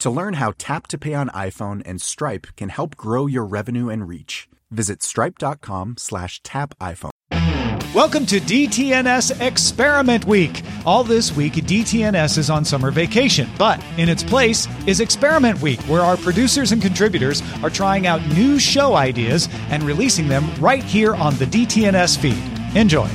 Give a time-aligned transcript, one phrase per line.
[0.00, 3.88] To learn how Tap to Pay on iPhone and Stripe can help grow your revenue
[3.88, 7.10] and reach, visit stripe.com slash tap iPhone.
[7.94, 10.62] Welcome to DTNS Experiment Week.
[10.84, 15.80] All this week, DTNS is on summer vacation, but in its place is Experiment Week,
[15.82, 20.82] where our producers and contributors are trying out new show ideas and releasing them right
[20.82, 22.76] here on the DTNS feed.
[22.76, 23.08] Enjoy.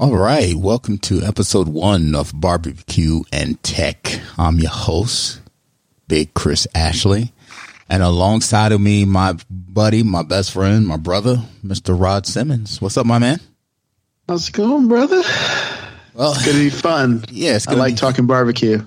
[0.00, 4.18] All right, welcome to episode one of Barbecue and Tech.
[4.38, 5.42] I'm your host,
[6.08, 7.32] Big Chris Ashley,
[7.88, 11.98] and alongside of me, my buddy, my best friend, my brother, Mr.
[12.00, 12.80] Rod Simmons.
[12.80, 13.40] What's up, my man?
[14.26, 15.20] How's it going, brother?
[16.14, 17.24] Well, It's gonna be fun.
[17.30, 18.80] Yeah, it's I like be- talking barbecue.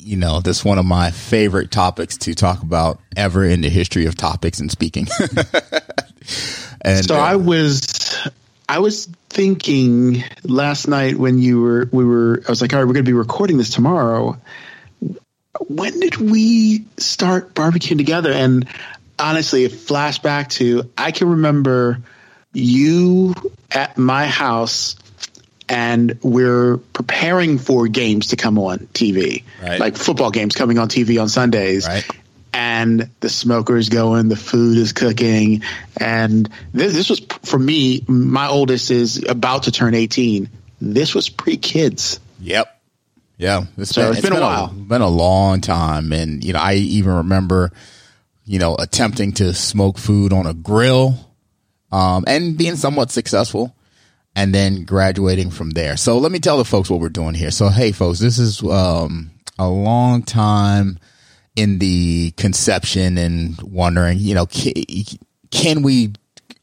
[0.00, 4.04] you know, that's one of my favorite topics to talk about ever in the history
[4.04, 5.06] of topics and speaking.
[6.82, 7.80] and So uh, I was,
[8.68, 12.86] I was thinking last night when you were, we were, I was like, all right,
[12.86, 14.36] we're gonna be recording this tomorrow.
[15.68, 18.32] When did we start barbecuing together?
[18.32, 18.68] And
[19.18, 21.98] honestly, it flashed back to I can remember
[22.52, 23.34] you
[23.70, 24.96] at my house
[25.68, 29.80] and we're preparing for games to come on TV, Right.
[29.80, 31.86] like football games coming on TV on Sundays.
[31.86, 32.06] Right.
[32.60, 35.62] And the smoker is going, the food is cooking,
[35.96, 38.04] and this, this was for me.
[38.08, 40.48] My oldest is about to turn eighteen.
[40.80, 42.18] This was pre kids.
[42.40, 42.80] Yep.
[43.36, 43.66] Yeah.
[43.76, 44.68] It's So it's been a while.
[44.68, 46.12] been a long time.
[46.12, 47.70] And, you know, I even remember,
[48.44, 51.14] you know, attempting to smoke food on a grill,
[51.92, 53.72] um, and being somewhat successful
[54.34, 55.96] and then graduating from there.
[55.96, 57.52] So let me tell the folks what we're doing here.
[57.52, 59.30] So, hey, folks, this is, um,
[59.60, 60.98] a long time
[61.58, 64.72] in the conception and wondering, you know, can,
[65.50, 66.12] can we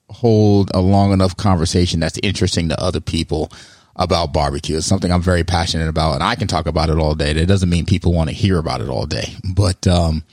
[0.09, 3.51] hold a long enough conversation that's interesting to other people
[3.97, 4.77] about barbecue.
[4.77, 7.33] It's something I'm very passionate about and I can talk about it all day.
[7.33, 9.35] That doesn't mean people want to hear about it all day.
[9.53, 10.23] But um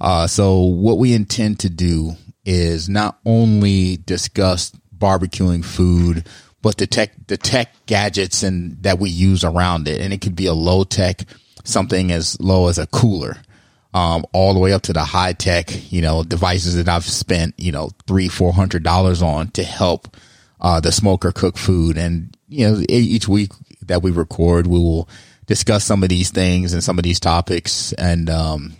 [0.00, 2.12] uh so what we intend to do
[2.46, 6.26] is not only discuss barbecuing food
[6.62, 10.36] but the tech the tech gadgets and that we use around it and it could
[10.36, 11.22] be a low tech
[11.64, 13.36] something as low as a cooler
[13.98, 17.54] um, all the way up to the high tech, you know, devices that I've spent,
[17.58, 20.16] you know, three, four hundred dollars on to help
[20.60, 21.98] uh, the smoker cook food.
[21.98, 23.50] And, you know, each week
[23.82, 25.08] that we record, we will
[25.46, 28.74] discuss some of these things and some of these topics and, um,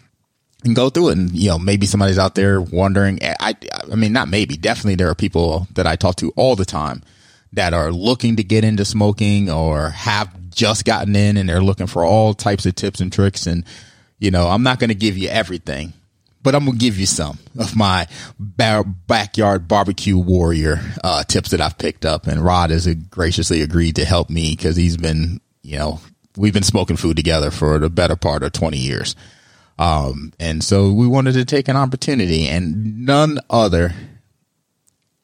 [0.63, 1.19] and go through it.
[1.19, 3.57] And, you know, maybe somebody's out there wondering, I,
[3.91, 7.03] I mean, not maybe, definitely there are people that I talk to all the time
[7.55, 11.89] that are looking to get into smoking or have just gotten in and they're looking
[11.89, 13.49] for all types of tips and tricks.
[13.49, 13.65] And,
[14.19, 15.93] you know, I'm not going to give you everything,
[16.43, 18.07] but I'm going to give you some of my
[18.39, 22.27] ba- backyard barbecue warrior uh, tips that I've picked up.
[22.27, 26.01] And Rod has graciously agreed to help me because he's been, you know,
[26.37, 29.15] we've been smoking food together for the better part of 20 years.
[29.79, 33.95] Um, and so we wanted to take an opportunity and none other,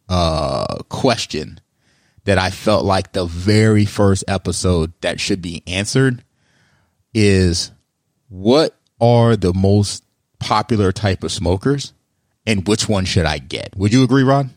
[0.08, 1.60] uh, question
[2.24, 6.24] that I felt like the very first episode that should be answered
[7.12, 7.70] is
[8.28, 10.02] what are the most
[10.38, 11.92] popular type of smokers
[12.46, 13.76] and which one should I get?
[13.76, 14.50] Would you agree, Rod?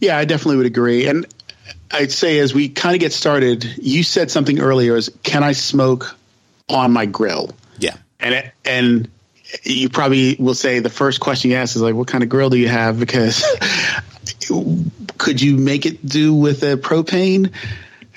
[0.00, 1.06] Yeah, I definitely would agree.
[1.06, 1.26] And
[1.90, 5.52] I'd say as we kind of get started, you said something earlier: is can I
[5.52, 6.16] smoke
[6.68, 7.50] on my grill?
[7.78, 7.96] Yeah.
[8.20, 9.08] And it, and
[9.62, 12.50] you probably will say the first question you ask is like, what kind of grill
[12.50, 12.98] do you have?
[12.98, 13.44] Because
[15.18, 17.52] could you make it do with a propane?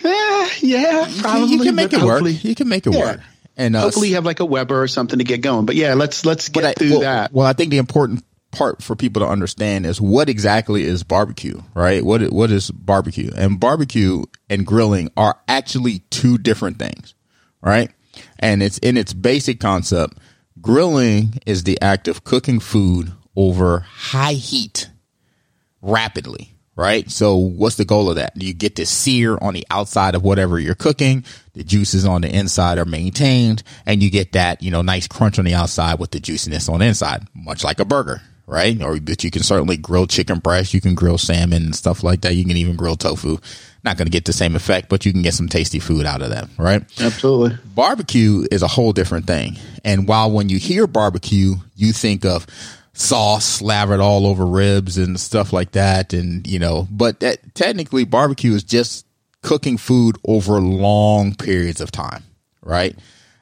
[0.04, 1.50] Eh, yeah, probably.
[1.56, 2.24] you can make it work.
[2.26, 3.00] You can make it Yeah.
[3.00, 3.20] work.
[3.60, 5.66] And uh, hopefully you have like a Weber or something to get going.
[5.66, 7.34] But yeah, let's let's get I, through well, that.
[7.34, 11.62] Well, I think the important part for people to understand is what exactly is barbecue,
[11.74, 12.04] right?
[12.04, 13.32] What what is barbecue?
[13.36, 17.14] And barbecue and grilling are actually two different things,
[17.62, 17.92] right?
[18.40, 20.18] And it's in its basic concept.
[20.62, 24.90] Grilling is the act of cooking food over high heat
[25.82, 27.12] rapidly, right?
[27.12, 28.42] So what's the goal of that?
[28.42, 31.26] You get to sear on the outside of whatever you're cooking.
[31.54, 35.38] The juices on the inside are maintained and you get that, you know, nice crunch
[35.38, 38.82] on the outside with the juiciness on the inside, much like a burger, right?
[38.82, 40.74] Or that you can certainly grill chicken breast.
[40.74, 42.36] You can grill salmon and stuff like that.
[42.36, 43.40] You can even grill tofu.
[43.84, 46.22] Not going to get the same effect, but you can get some tasty food out
[46.22, 46.84] of that, right?
[47.02, 47.58] Absolutely.
[47.76, 49.58] Barbecue is a whole different thing.
[49.84, 52.48] And while when you hear barbecue, you think of
[53.00, 56.14] sauce slathered all over ribs and stuff like that.
[56.14, 59.06] And, you know, but that, technically barbecue is just
[59.42, 62.24] cooking food over long periods of time,
[62.62, 62.98] right?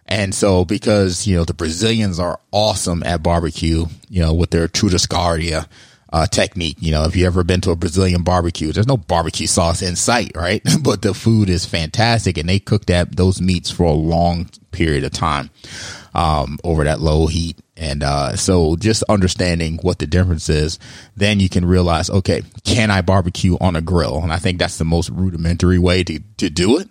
[0.06, 4.68] And so because, you know, the Brazilians are awesome at barbecue, you know, with their
[4.68, 5.68] churrascaria
[6.12, 6.77] uh, technique.
[6.80, 9.95] You know, if you ever been to a Brazilian barbecue, there's no barbecue sauce in
[9.95, 10.62] sight, right?
[10.81, 15.04] but the food is fantastic and they cook that, those meats for a long period
[15.04, 15.50] of time,
[16.13, 17.57] um, over that low heat.
[17.75, 20.80] And, uh, so just understanding what the difference is,
[21.15, 24.21] then you can realize, okay, can I barbecue on a grill?
[24.24, 26.89] And I think that's the most rudimentary way to, to do it.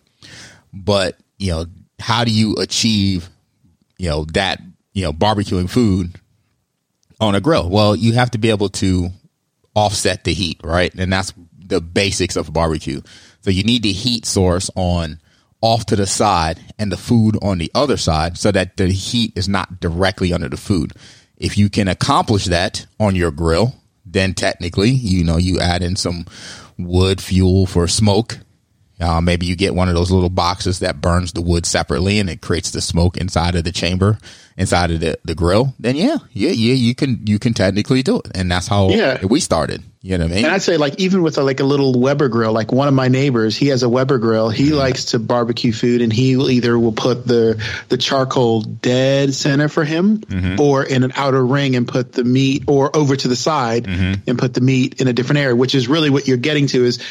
[0.72, 1.66] But, you know,
[1.98, 3.30] how do you achieve,
[3.98, 4.60] you know, that,
[4.92, 6.20] you know, barbecuing food
[7.20, 7.68] on a grill?
[7.68, 9.10] Well, you have to be able to
[9.74, 10.94] offset the heat, right?
[10.94, 13.00] And that's the basics of barbecue.
[13.42, 15.20] So you need the heat source on
[15.60, 19.32] off to the side and the food on the other side so that the heat
[19.36, 20.92] is not directly under the food.
[21.36, 23.74] If you can accomplish that on your grill,
[24.04, 26.26] then technically, you know, you add in some
[26.78, 28.38] wood fuel for smoke.
[28.98, 32.30] Uh, maybe you get one of those little boxes that burns the wood separately and
[32.30, 34.18] it creates the smoke inside of the chamber,
[34.56, 35.74] inside of the, the grill.
[35.78, 38.30] Then yeah, yeah, yeah, you can, you can technically do it.
[38.34, 39.22] And that's how Yeah.
[39.26, 39.82] we started.
[40.06, 40.44] You know what I mean?
[40.44, 42.94] And I'd say like even with a, like a little Weber grill, like one of
[42.94, 44.50] my neighbors, he has a Weber grill.
[44.50, 44.76] He mm-hmm.
[44.76, 49.84] likes to barbecue food, and he either will put the the charcoal dead center for
[49.84, 50.60] him, mm-hmm.
[50.60, 54.20] or in an outer ring and put the meat, or over to the side mm-hmm.
[54.28, 55.56] and put the meat in a different area.
[55.56, 57.02] Which is really what you're getting to is.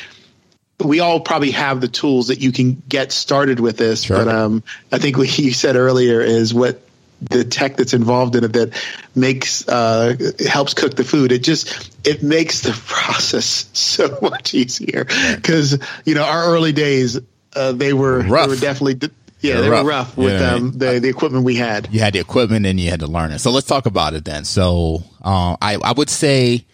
[0.83, 4.17] We all probably have the tools that you can get started with this, Sure.
[4.17, 6.81] but um, I think what you said earlier is what
[7.21, 8.83] the tech that's involved in it that
[9.15, 11.31] makes uh, helps cook the food.
[11.31, 15.05] It just it makes the process so much easier
[15.35, 17.17] because you know our early days
[17.55, 18.47] uh, they were Rough.
[18.49, 19.83] they were definitely yeah They're they rough.
[19.85, 20.55] were rough with Yeah.
[20.55, 21.87] um, the the equipment we had.
[21.89, 23.39] you had the equipment and you had to learn it.
[23.39, 24.43] So let's talk about it then.
[24.43, 26.65] So uh, I I would say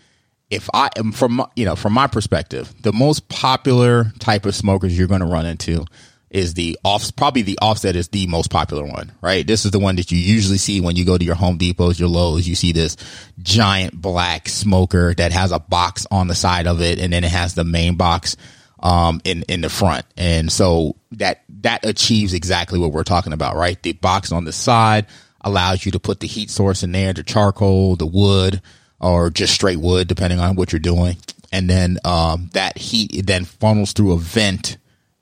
[0.51, 4.95] if I am from you know from my perspective, the most popular type of smokers
[4.95, 5.85] you're going to run into
[6.29, 9.47] is the off probably the offset is the most popular one, right?
[9.47, 11.99] This is the one that you usually see when you go to your Home Depots,
[11.99, 12.47] your Lowe's.
[12.47, 12.97] You see this
[13.41, 17.31] giant black smoker that has a box on the side of it, and then it
[17.31, 18.35] has the main box
[18.79, 23.55] um, in in the front, and so that that achieves exactly what we're talking about,
[23.55, 23.81] right?
[23.81, 25.05] The box on the side
[25.41, 28.61] allows you to put the heat source in there, the charcoal, the wood,
[29.01, 31.17] or just straight wood, depending on what you're doing,
[31.51, 34.77] and then um, that heat then funnels through a vent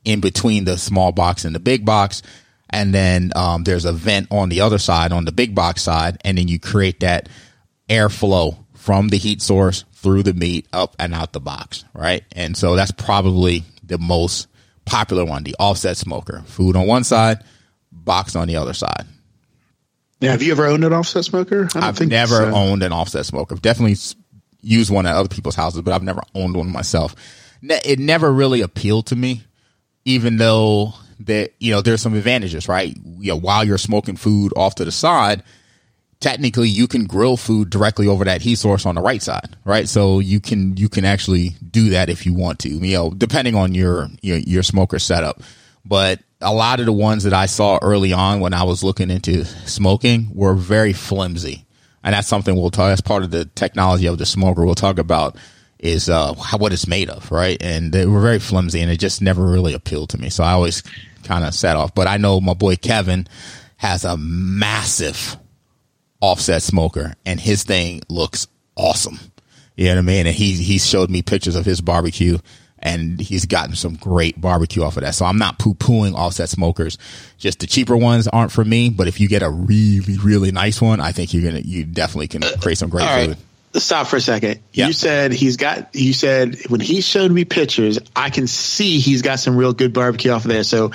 [0.05, 2.21] in between the small box and the big box.
[2.69, 6.19] And then um, there's a vent on the other side, on the big box side,
[6.23, 7.27] and then you create that
[7.89, 12.23] airflow from the heat source through the meat up and out the box, right?
[12.33, 14.47] And so that's probably the most
[14.85, 16.43] popular one, the offset smoker.
[16.45, 17.43] Food on one side,
[17.91, 19.05] box on the other side.
[20.21, 21.65] Now, have you ever owned an offset smoker?
[21.65, 22.53] I don't I've think never so.
[22.53, 23.55] owned an offset smoker.
[23.55, 23.95] I've definitely
[24.61, 27.15] used one at other people's houses, but I've never owned one myself.
[27.61, 29.43] It never really appealed to me,
[30.05, 32.95] even though that you know there's some advantages, right?
[33.19, 35.43] You know, while you're smoking food off to the side,
[36.19, 39.87] technically you can grill food directly over that heat source on the right side, right?
[39.87, 43.55] So you can you can actually do that if you want to, you know, depending
[43.55, 45.41] on your your, your smoker setup.
[45.85, 49.09] But a lot of the ones that I saw early on when I was looking
[49.09, 51.65] into smoking were very flimsy,
[52.03, 52.89] and that's something we'll talk.
[52.89, 55.35] That's part of the technology of the smoker we'll talk about
[55.79, 57.61] is uh what it's made of, right?
[57.61, 60.29] And they were very flimsy, and it just never really appealed to me.
[60.29, 60.83] So I always
[61.23, 61.93] kind of set off.
[61.93, 63.27] But I know my boy Kevin
[63.77, 65.37] has a massive
[66.21, 69.19] offset smoker and his thing looks awesome.
[69.75, 70.27] You know what I mean?
[70.27, 72.37] And he he showed me pictures of his barbecue
[72.81, 75.15] and he's gotten some great barbecue off of that.
[75.15, 76.97] So I'm not poo pooing offset smokers.
[77.37, 80.81] Just the cheaper ones aren't for me, but if you get a really, really nice
[80.81, 83.29] one, I think you're gonna you definitely can create some great All right.
[83.29, 83.81] food.
[83.81, 84.59] Stop for a second.
[84.73, 84.87] Yeah.
[84.87, 85.93] You said he's got.
[85.93, 89.93] You said when he showed me pictures, I can see he's got some real good
[89.93, 90.63] barbecue off of there.
[90.63, 90.91] So,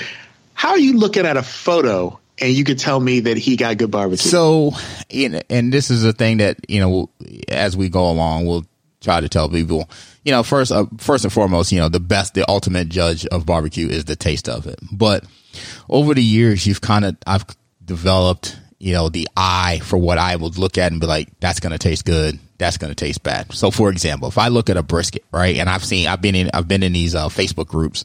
[0.55, 3.77] how are you looking at a photo and you could tell me that he got
[3.79, 4.31] good barbecue.
[4.31, 4.73] So,
[5.09, 7.11] in, and this is a thing that you know,
[7.49, 8.65] as we go along, we'll
[9.05, 9.89] try to tell people.
[10.25, 13.47] You know, first, uh, first and foremost, you know, the best, the ultimate judge of
[13.47, 14.79] barbecue is the taste of it.
[14.91, 15.25] But
[15.89, 17.45] over the years, you've kind of, I've
[17.85, 21.61] developed, you know, the eye for what I would look at and be like, that's
[21.61, 22.39] going to taste good.
[22.57, 23.53] That's going to taste bad.
[23.53, 26.37] So, for example, if I look at a brisket, right, and I've seen, I've been
[26.37, 28.05] in, I've been in these uh, Facebook groups,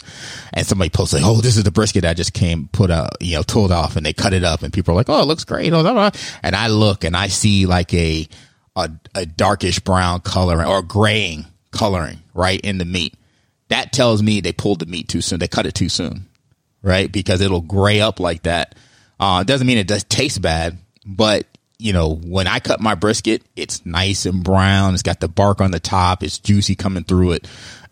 [0.53, 3.35] and somebody posts like, "Oh, this is the brisket I just came put a, you
[3.35, 5.43] know, tooled off," and they cut it up, and people are like, "Oh, it looks
[5.43, 8.27] great," oh, and I look and I see like a,
[8.75, 13.15] a a darkish brown coloring or graying coloring right in the meat.
[13.69, 15.39] That tells me they pulled the meat too soon.
[15.39, 16.27] They cut it too soon,
[16.81, 17.11] right?
[17.11, 18.75] Because it'll gray up like that.
[19.19, 21.45] Uh, doesn't mean it does taste bad, but
[21.77, 24.93] you know, when I cut my brisket, it's nice and brown.
[24.93, 26.23] It's got the bark on the top.
[26.23, 27.47] It's juicy coming through it.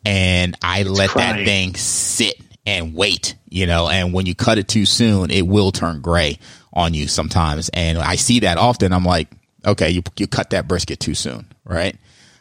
[0.05, 4.67] And I let that thing sit and wait, you know, and when you cut it
[4.67, 6.37] too soon, it will turn gray
[6.73, 7.69] on you sometimes.
[7.69, 8.91] And I see that often.
[8.91, 9.29] I'm like,
[9.65, 11.95] okay, you, you cut that brisket too soon, right?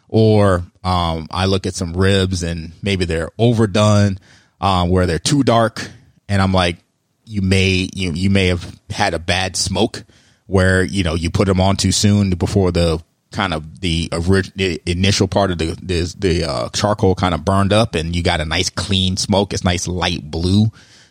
[0.09, 4.19] Or, um, I look at some ribs and maybe they're overdone,
[4.61, 5.89] um, where they're too dark.
[6.29, 6.79] And I'm like,
[7.25, 10.05] you may, you, you may have had a bad smoke
[10.47, 14.53] where, you know, you put them on too soon before the kind of the, orig-
[14.55, 18.23] the initial part of the, the, the, uh, charcoal kind of burned up and you
[18.23, 19.53] got a nice clean smoke.
[19.53, 20.67] It's nice light blue.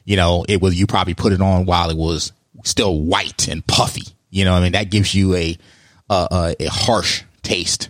[0.05, 2.31] You know, it was, you probably put it on while it was
[2.63, 4.07] still white and puffy.
[4.29, 5.57] You know, I mean, that gives you a,
[6.09, 7.89] a, a, harsh taste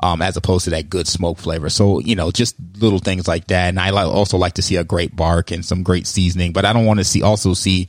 [0.00, 1.68] um, as opposed to that good smoke flavor.
[1.68, 3.68] So, you know, just little things like that.
[3.68, 6.72] And I also like to see a great bark and some great seasoning, but I
[6.72, 7.86] don't want to see also see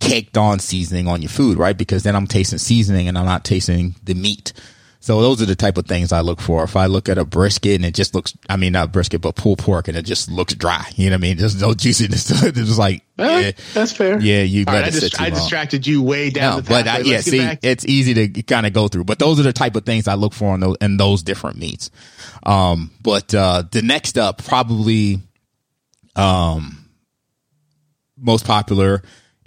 [0.00, 1.76] caked on seasoning on your food, right?
[1.76, 4.52] Because then I'm tasting seasoning and I'm not tasting the meat.
[5.04, 6.62] So those are the type of things I look for.
[6.62, 9.34] If I look at a brisket and it just looks, I mean, not brisket, but
[9.34, 11.36] pulled pork and it just looks dry, you know what I mean?
[11.38, 12.56] There's no juiciness to it.
[12.56, 14.20] It's just like, Eh, yeah, that's fair.
[14.20, 15.38] yeah, you All let right, it I, sit too I long.
[15.38, 16.86] distracted you way down No, the but.
[16.86, 19.52] I, yeah, see, back- it's easy to kind of go through, but those are the
[19.52, 21.90] type of things I look for in those, in those different meats.
[22.44, 25.18] Um, but, uh, the next up, probably,
[26.14, 26.78] um,
[28.16, 29.02] most popular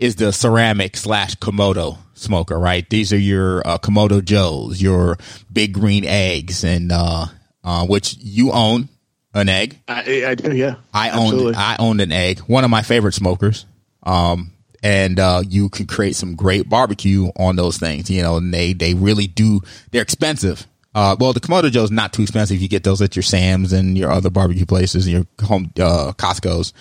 [0.05, 2.89] is the ceramic slash Komodo smoker, right?
[2.89, 5.17] These are your, uh, Komodo Joes, your
[5.51, 7.25] big green eggs and, uh,
[7.63, 8.89] uh, which you own
[9.35, 9.81] an egg.
[9.87, 10.75] I, I do, yeah.
[10.93, 13.65] I owned I owned an egg, one of my favorite smokers.
[14.03, 18.37] Um, and uh, you can create some great barbecue on those things, you know.
[18.37, 19.61] And they they really do.
[19.91, 20.65] They're expensive.
[20.93, 22.61] Uh, well, the Komodo Joe's not too expensive.
[22.61, 26.13] You get those at your Sam's and your other barbecue places and your home uh,
[26.13, 26.71] Costco's.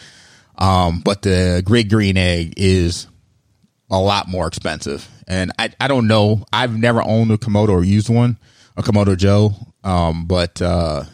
[0.57, 3.09] Um, but the Great Green Egg is
[3.91, 5.09] a lot more expensive.
[5.27, 6.45] And I, I don't know.
[6.53, 8.39] I've never owned a Komodo or used one,
[8.77, 9.53] a Komodo Joe.
[9.83, 11.05] Um, but, uh,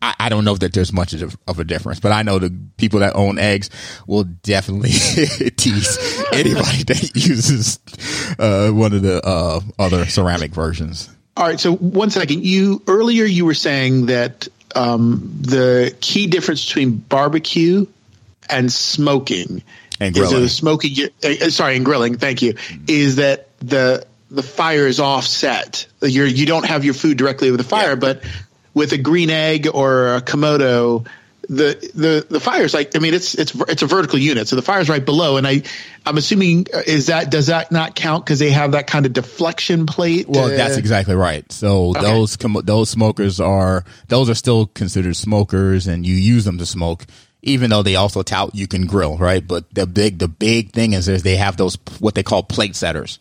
[0.00, 2.52] I, I don't know that there's much of, of a difference, but I know the
[2.76, 3.70] people that own eggs
[4.06, 4.90] will definitely
[5.56, 7.78] tease anybody that uses,
[8.38, 11.08] uh, one of the, uh, other ceramic versions.
[11.36, 11.58] All right.
[11.58, 12.44] So one second.
[12.44, 17.86] You earlier you were saying that um, the key difference between barbecue
[18.50, 19.62] and smoking
[20.02, 20.42] And is grilling.
[20.42, 20.96] the smoking.
[21.22, 22.16] Uh, sorry, and grilling.
[22.18, 22.54] Thank you.
[22.88, 25.86] Is that the the fire is offset?
[26.00, 27.94] You're you don't have your food directly over the fire, Yeah.
[27.96, 28.22] but
[28.74, 31.06] with a green egg or a komodo.
[31.48, 34.62] The, the the fire's like I mean it's it's it's a vertical unit so the
[34.62, 35.64] fire's right below and I
[36.06, 39.12] I'm assuming uh, is that does that not count because they have that kind of
[39.12, 41.50] deflection plate Well, uh, that's exactly right.
[41.50, 46.64] So those those smokers are those are still considered smokers, and you use them to
[46.64, 47.06] smoke,
[47.42, 49.46] even though they also tout you can grill, right?
[49.46, 52.76] But the big the big thing is, is they have those what they call plate
[52.76, 53.18] setters,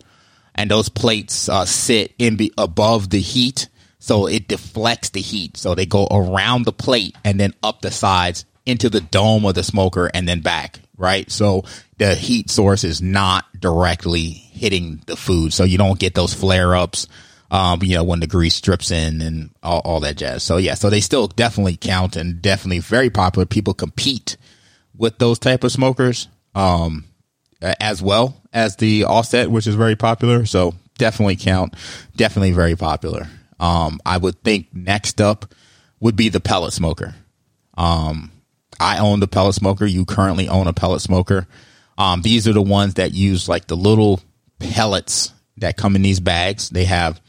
[0.56, 3.68] and those plates uh, sit in be- above the heat,
[4.00, 5.58] so it deflects the heat.
[5.58, 9.56] So they go around the plate and then up the sides into the dome of
[9.56, 11.30] the smoker and then back, right?
[11.32, 11.64] So
[11.98, 15.54] the heat source is not directly hitting the food.
[15.54, 17.08] So you don't get those flare ups,
[17.52, 20.42] um, you know, when the grease drips in and all, all that jazz.
[20.42, 23.46] So yeah, so they still definitely count and definitely very popular.
[23.46, 24.38] People compete
[24.96, 27.04] with those type of smokers, um,
[27.62, 30.46] as well as the offset, which is very popular.
[30.46, 31.76] So definitely count,
[32.16, 33.28] definitely very popular.
[33.60, 35.54] Um, I would think next up
[36.00, 37.16] would be the pellet smoker.
[37.78, 38.32] Um,
[38.80, 39.86] I own the pellet smoker.
[39.86, 41.48] You currently own a pellet smoker.
[41.98, 44.22] Um, these are the ones that use like the little
[44.58, 46.70] pellets that come in these bags.
[46.70, 47.22] They have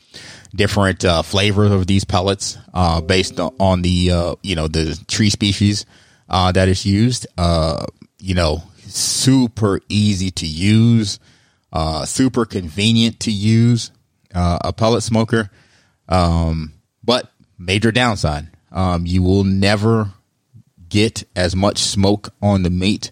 [0.54, 5.30] different uh, flavors of these pellets uh, based on, the uh, you know the tree
[5.30, 5.86] species
[6.28, 7.26] uh, that is used.
[7.36, 7.84] Uh,
[8.18, 11.18] you know, super easy to use,
[12.04, 13.90] super convenient to use.
[14.34, 15.50] A pellet smoker,
[16.08, 16.72] um,
[17.04, 20.10] but major downside: um, you will never
[20.88, 23.10] get as much smoke on the meat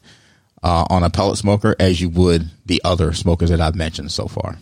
[0.62, 4.28] uh, on a pellet smoker as you would the other smokers that I've mentioned so
[4.28, 4.56] far.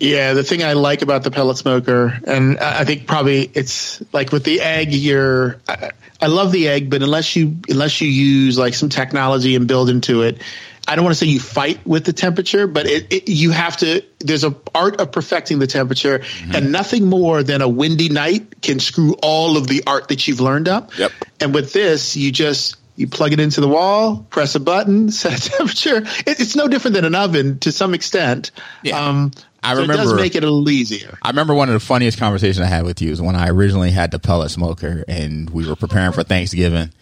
[0.00, 4.32] Yeah, the thing I like about the pellet smoker, and I think probably it's like
[4.32, 5.58] with the egg, you're.
[5.68, 5.90] I,
[6.22, 9.90] I love the egg, but unless you unless you use like some technology and build
[9.90, 10.40] into it,
[10.88, 13.76] I don't want to say you fight with the temperature, but it, it, you have
[13.78, 14.02] to.
[14.20, 16.54] There's a art of perfecting the temperature, mm-hmm.
[16.54, 20.40] and nothing more than a windy night can screw all of the art that you've
[20.40, 20.96] learned up.
[20.98, 21.12] Yep.
[21.40, 25.32] And with this, you just you plug it into the wall, press a button, set
[25.32, 25.96] a temperature.
[25.96, 28.50] It, it's no different than an oven to some extent.
[28.82, 29.02] Yeah.
[29.02, 31.18] Um, I so remember it does make it a little easier.
[31.22, 33.90] I remember one of the funniest conversations I had with you is when I originally
[33.90, 36.92] had the pellet smoker and we were preparing for Thanksgiving,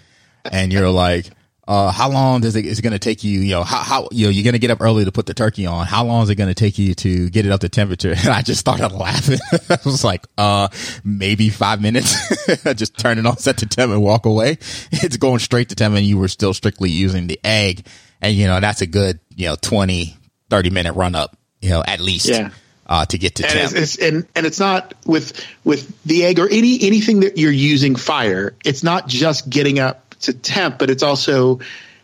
[0.50, 1.30] and you're like,
[1.68, 3.40] uh, how long does it is it going to take you?
[3.40, 5.34] You know, how, how you know you're going to get up early to put the
[5.34, 5.86] turkey on.
[5.86, 8.14] How long is it going to take you to get it up to temperature?
[8.28, 9.38] And I just started laughing.
[9.70, 10.68] I was like, uh,
[11.04, 12.16] maybe five minutes.
[12.74, 14.52] just turn it on, set the temp, and walk away.
[14.90, 17.86] It's going straight to temp, and you were still strictly using the egg.
[18.22, 20.16] And you know that's a good you know 20,
[20.48, 21.36] 30 minute run up.
[21.60, 22.28] You know, at least.
[22.28, 22.50] Yeah.
[22.86, 23.72] Uh, to get to and temp.
[23.72, 27.52] It's, it's, and and it's not with with the egg or any anything that you're
[27.52, 28.56] using fire.
[28.64, 31.60] It's not just getting up to temp, but it's also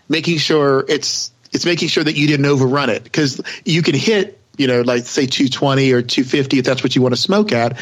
[0.08, 4.40] making sure it's it's making sure that you didn't overrun it because you can hit
[4.56, 7.78] you know like say 220 or 250 if that's what you want to smoke at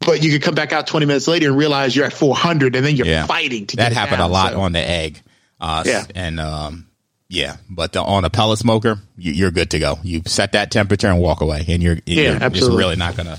[0.00, 2.84] but you could come back out 20 minutes later and realize you're at 400 and
[2.84, 3.26] then you're yeah.
[3.26, 4.60] fighting to that happened down, a lot so.
[4.60, 5.20] on the egg
[5.60, 6.86] uh, yeah and um,
[7.28, 10.70] yeah but the, on a pellet smoker you, are good to go you set that
[10.70, 12.78] temperature and walk away and you're, yeah, you're absolutely.
[12.78, 13.38] really not gonna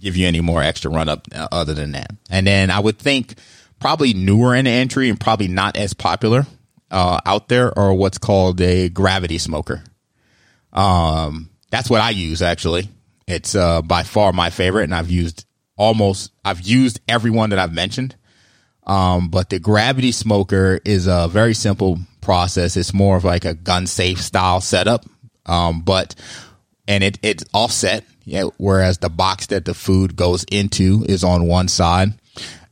[0.00, 2.98] give you any more extra run up uh, other than that and then i would
[2.98, 3.34] think
[3.82, 6.46] probably newer in entry and probably not as popular
[6.92, 9.82] uh, out there are what's called a gravity smoker.
[10.72, 12.88] Um, that's what I use actually.
[13.26, 15.46] It's uh, by far my favorite, and I've used
[15.76, 18.14] almost I've used every one that I've mentioned.
[18.84, 22.76] Um, but the gravity smoker is a very simple process.
[22.76, 25.04] It's more of like a gun safe style setup.
[25.46, 26.14] Um, but
[26.86, 28.04] and it it's offset.
[28.24, 32.14] Yeah, whereas the box that the food goes into is on one side,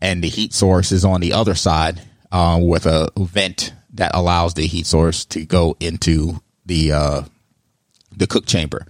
[0.00, 2.00] and the heat source is on the other side
[2.32, 7.23] uh, with a vent that allows the heat source to go into the uh,
[8.17, 8.86] the cook chamber.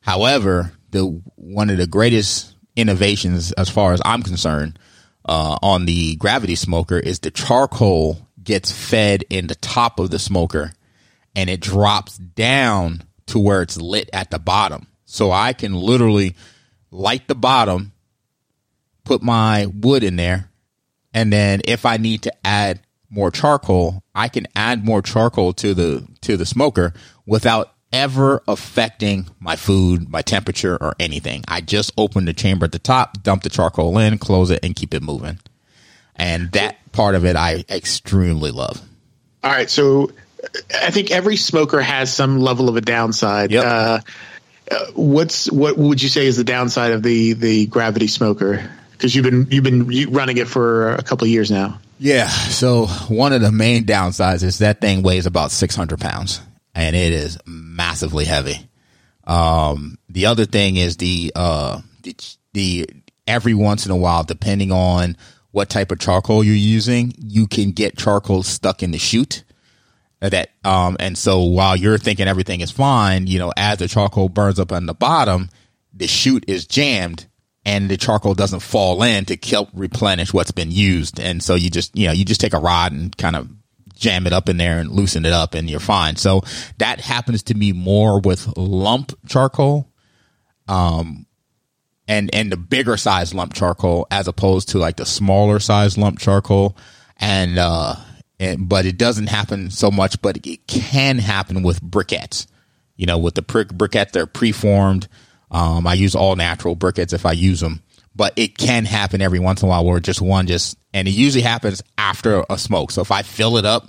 [0.00, 1.04] However, the
[1.36, 4.78] one of the greatest innovations, as far as I'm concerned,
[5.24, 10.18] uh, on the gravity smoker is the charcoal gets fed in the top of the
[10.18, 10.72] smoker,
[11.34, 14.86] and it drops down to where it's lit at the bottom.
[15.06, 16.36] So I can literally
[16.90, 17.92] light the bottom,
[19.04, 20.50] put my wood in there,
[21.14, 25.72] and then if I need to add more charcoal, I can add more charcoal to
[25.72, 26.92] the to the smoker
[27.24, 31.44] without ever affecting my food, my temperature, or anything.
[31.46, 34.74] I just open the chamber at the top, dump the charcoal in, close it, and
[34.74, 35.38] keep it moving.
[36.16, 38.82] And that part of it I extremely love.
[39.44, 40.10] All right, so
[40.74, 43.52] I think every smoker has some level of a downside.
[43.52, 43.64] Yep.
[43.64, 44.00] Uh,
[44.70, 48.70] uh, what's what would you say is the downside of the the gravity smoker?
[49.04, 51.78] Because you've been you've been running it for a couple years now.
[51.98, 52.26] Yeah.
[52.26, 56.40] So one of the main downsides is that thing weighs about 600 pounds
[56.74, 58.66] and it is massively heavy.
[59.24, 62.16] Um, the other thing is the, uh, the,
[62.54, 62.88] the,
[63.26, 65.18] every once in a while, depending on
[65.50, 69.44] what type of charcoal you're using, you can get charcoal stuck in the chute
[70.20, 74.30] that, um, and so while you're thinking everything is fine, you know, as the charcoal
[74.30, 75.50] burns up on the bottom,
[75.92, 77.26] the chute is jammed
[77.64, 81.18] and the charcoal doesn't fall in to help replenish what's been used.
[81.18, 83.48] And so you just, you know, you just take a rod and kind of
[83.94, 86.16] jam it up in there and loosen it up and you're fine.
[86.16, 86.42] So
[86.78, 89.90] that happens to me more with lump charcoal.
[90.68, 91.26] Um,
[92.06, 96.18] and, and the bigger size lump charcoal as opposed to like the smaller size lump
[96.18, 96.76] charcoal.
[97.16, 97.96] And, uh,
[98.38, 102.46] and, but it doesn't happen so much, but it can happen with briquettes.
[102.96, 105.08] You know, with the briquette, they're preformed
[105.50, 107.82] um, I use all natural briquettes if I use them,
[108.14, 111.12] but it can happen every once in a while where just one just, and it
[111.12, 112.90] usually happens after a smoke.
[112.90, 113.88] So if I fill it up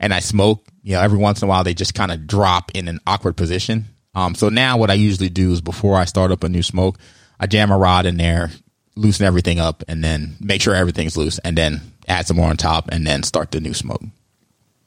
[0.00, 2.70] and I smoke, you know, every once in a while they just kind of drop
[2.74, 3.86] in an awkward position.
[4.14, 6.98] Um, so now what I usually do is before I start up a new smoke,
[7.38, 8.50] I jam a rod in there,
[8.94, 12.56] loosen everything up, and then make sure everything's loose, and then add some more on
[12.56, 14.02] top, and then start the new smoke.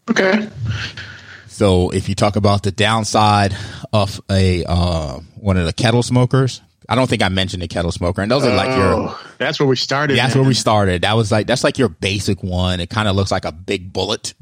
[0.10, 0.50] Okay.
[1.48, 3.56] So if you talk about the downside
[3.92, 7.92] of a uh, one of the kettle smokers, I don't think I mentioned the kettle
[7.92, 8.94] smoker, and those are like your.
[8.94, 10.18] Oh, that's where we started.
[10.18, 10.42] That's man.
[10.42, 11.04] where we started.
[11.04, 12.80] That was like that's like your basic one.
[12.80, 14.34] It kind of looks like a big bullet,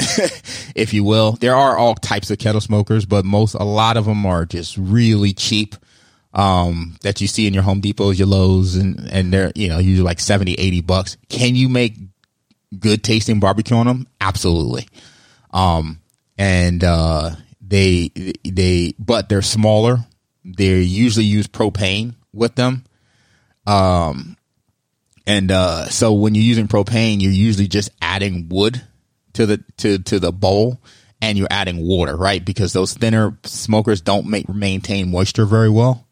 [0.75, 1.33] if you will.
[1.33, 4.77] There are all types of kettle smokers, but most a lot of them are just
[4.77, 5.75] really cheap.
[6.33, 9.79] Um, that you see in your Home Depots, your Lowe's, and and they're you know
[9.79, 11.17] usually like 70, 80 bucks.
[11.27, 11.97] Can you make
[12.79, 14.07] good tasting barbecue on them?
[14.21, 14.87] Absolutely.
[15.51, 15.99] Um,
[16.37, 17.31] and uh,
[17.67, 18.11] they
[18.43, 19.99] they but they're smaller.
[20.45, 22.85] They usually use propane with them.
[23.65, 24.37] Um,
[25.25, 28.81] and uh, so when you're using propane, you're usually just adding wood
[29.33, 30.81] to the to to the bowl,
[31.21, 32.43] and you're adding water, right?
[32.43, 36.05] Because those thinner smokers don't make maintain moisture very well.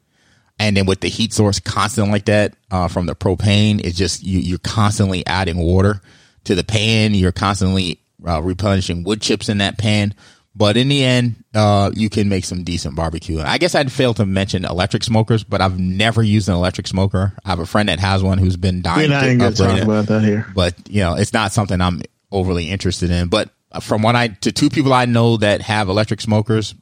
[0.58, 4.24] And then with the heat source constant like that uh, from the propane, it's just
[4.24, 6.02] you, you're constantly adding water
[6.46, 7.14] to the pan.
[7.14, 10.14] You're constantly uh, replenishing wood chips in that pan.
[10.58, 13.42] But in the end, uh, you can make some decent barbecue.
[13.42, 17.34] I guess I'd failed to mention electric smokers, but I've never used an electric smoker.
[17.44, 19.10] I have a friend that has one who's been dying.
[19.10, 19.84] We're not to even going to upgrade talk it.
[19.92, 20.48] about that here.
[20.56, 23.28] But you know, it's not something I'm overly interested in.
[23.28, 23.50] But
[23.82, 26.74] from what I to two people I know that have electric smokers,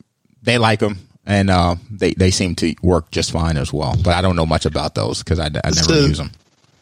[0.43, 3.95] they like them and uh, they they seem to work just fine as well.
[4.03, 6.31] But I don't know much about those because I, I never So- use them.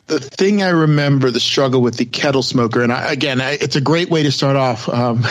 [0.08, 3.76] The thing I remember the struggle with the kettle smoker, and I, again, I, it's
[3.76, 4.90] a great way to start off.
[4.90, 5.24] Um,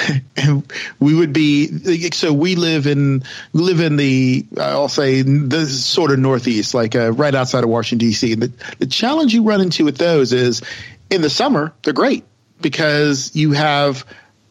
[1.01, 6.13] we would be so we live in we live in the I'll say the sort
[6.13, 8.33] of northeast, like uh, right outside of Washington D.C.
[8.33, 10.63] And the, the challenge you run into with those is
[11.11, 12.25] in the summer they're great
[12.61, 14.07] because you have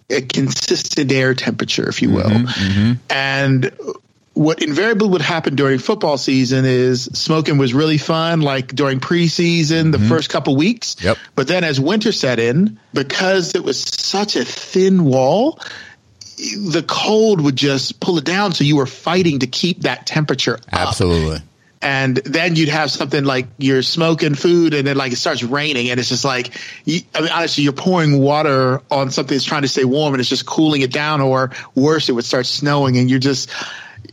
[0.10, 2.48] a consistent air temperature, if you will,
[3.10, 3.72] and
[4.34, 9.92] what invariably would happen during football season is smoking was really fun, like during preseason,
[9.92, 10.08] the mm-hmm.
[10.08, 10.96] first couple weeks.
[11.02, 11.18] Yep.
[11.36, 15.60] But then as winter set in, because it was such a thin wall,
[16.38, 18.54] the cold would just pull it down.
[18.54, 20.88] So you were fighting to keep that temperature up.
[20.88, 21.40] Absolutely.
[21.82, 25.90] And then you'd have something like you're smoking food and then like it starts raining
[25.90, 29.62] and it's just like, you, I mean, honestly, you're pouring water on something that's trying
[29.62, 32.98] to stay warm and it's just cooling it down or worse, it would start snowing
[32.98, 33.50] and you're just,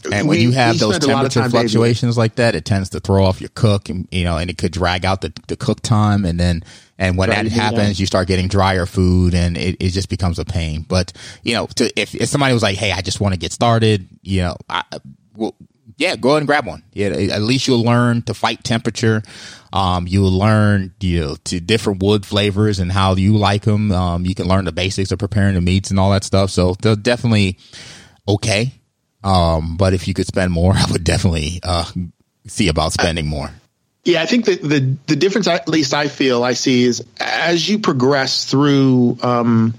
[0.04, 2.64] And when we- you have those spent a lot of temperature fluctuations like that, it
[2.64, 5.32] tends to throw off your cook, and you know, and it could drag out the,
[5.48, 6.62] the cook time, and then
[6.98, 7.98] and when Right, that happens, that.
[8.00, 10.84] you start getting drier food, and it, it just becomes a pain.
[10.88, 13.52] But you know, to, if if somebody was like, "Hey, I just want to get
[13.52, 14.82] started," you know, I,
[15.34, 15.54] well,
[15.98, 16.82] yeah, go ahead and grab one.
[16.92, 19.22] Yeah, at least you'll learn to fight temperature.
[19.72, 23.92] Um, you'll learn you know to different wood flavors and how you like them.
[23.92, 26.50] Um, you can learn the basics of preparing the meats and all that stuff.
[26.50, 27.58] So they're definitely
[28.28, 28.72] okay.
[29.24, 31.90] Um, but if you could spend more, I would definitely uh,
[32.46, 33.50] see about spending more.
[34.04, 37.68] Yeah, I think that the the difference, at least I feel I see, is as
[37.68, 39.74] you progress through um,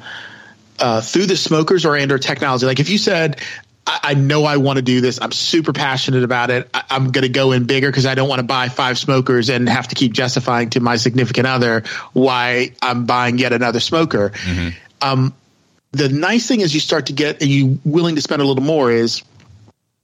[0.80, 2.66] uh, through the smokers or and or technology.
[2.66, 3.40] Like if you said,
[3.86, 6.70] I, I know I want to do this, I'm super passionate about it.
[6.74, 9.50] I, I'm going to go in bigger because I don't want to buy five smokers
[9.50, 14.34] and have to keep justifying to my significant other why I'm buying yet another smoker.
[15.02, 15.34] Um,
[15.92, 18.64] the nice thing is you start to get, and you willing to spend a little
[18.64, 19.24] more is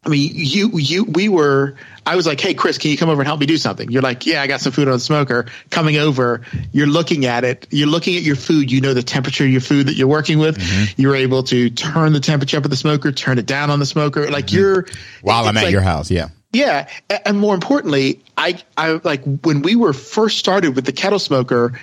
[0.06, 3.22] I mean, you, you, we were, I was like, Hey, Chris, can you come over
[3.22, 3.89] and help me do something?
[3.89, 6.41] You're like, yeah, I got some food on the smoker coming over.
[6.74, 7.67] You're looking at it.
[7.69, 8.69] You're looking at your food.
[8.69, 10.58] You know the temperature of your food that you're working with.
[10.58, 11.02] Mm-hmm.
[11.02, 13.86] You're able to turn the temperature up of the smoker, turn it down on the
[13.86, 14.30] smoker.
[14.30, 14.58] Like mm-hmm.
[14.58, 14.86] you're
[15.22, 16.30] While I'm at like- your house, yeah.
[16.52, 16.89] yeah,
[17.26, 21.80] and more importantly, I I like when we were first started with the kettle smoker,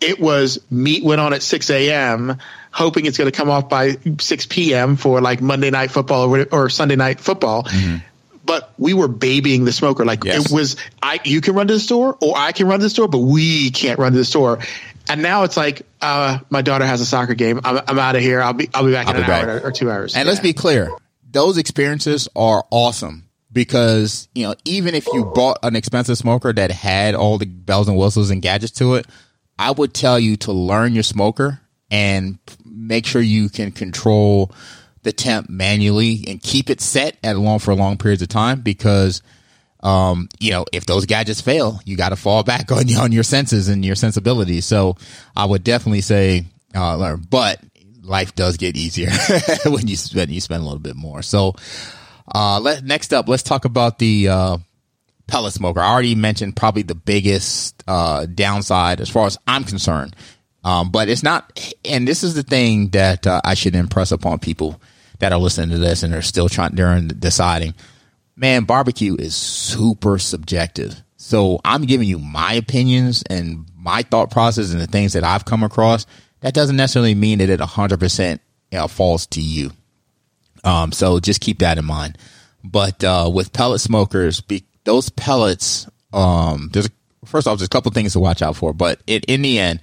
[0.00, 2.36] it was meat went on at six a.m.
[2.76, 4.96] hoping it's going to come off by six p.m.
[4.96, 7.66] for like Monday night football or, or Sunday night football.
[8.44, 10.04] But we were babying the smoker.
[10.04, 10.46] Like Yes.
[10.46, 12.90] it was, I you can run to the store or I can run to the
[12.90, 14.60] store, but we can't run to the store.
[15.08, 17.60] And now it's like, uh, my daughter has a soccer game.
[17.64, 18.40] I'm, I'm out of here.
[18.42, 19.64] I'll be I'll be back I'll in be an hour back.
[19.64, 20.14] or, or two hours.
[20.14, 20.90] And let's be clear,
[21.30, 26.70] those experiences are awesome because, you know, even if you bought an expensive smoker that
[26.70, 29.06] had all the bells and whistles and gadgets to it,
[29.58, 31.60] I would tell you to learn your smoker
[31.90, 32.38] and
[32.76, 34.52] make sure you can control
[35.02, 39.22] the temp manually and keep it set at long for long periods of time because
[39.80, 43.22] um, you know, if those gadgets fail, you got to fall back on on your
[43.22, 44.66] senses and your sensibilities.
[44.66, 44.96] So
[45.36, 47.60] I would definitely say uh, learn, but
[48.02, 49.10] life does get easier
[49.66, 51.22] when you spend you spend a little bit more.
[51.22, 51.54] So
[52.34, 54.58] uh, let next up, let's talk about the uh,
[55.26, 55.80] pellet smoker.
[55.80, 60.16] I already mentioned probably the biggest uh, downside as far as I'm concerned.
[60.66, 64.40] Um, but it's not, and this is the thing that uh, I should impress upon
[64.40, 64.80] people
[65.20, 67.74] that are listening to this and are still trying, they're deciding
[68.36, 71.02] man, barbecue is super subjective.
[71.16, 75.44] So I'm giving you my opinions and my thought process and the things that I've
[75.44, 76.06] come across.
[76.40, 78.38] That doesn't necessarily mean that it 100%
[78.70, 79.70] you know, falls to you.
[80.62, 82.18] Um, so just keep that in mind.
[82.62, 86.90] But uh, with pellet smokers, be, those pellets, um, there's
[87.24, 88.72] first off, there's a couple things to watch out for.
[88.72, 89.80] But it, in the end,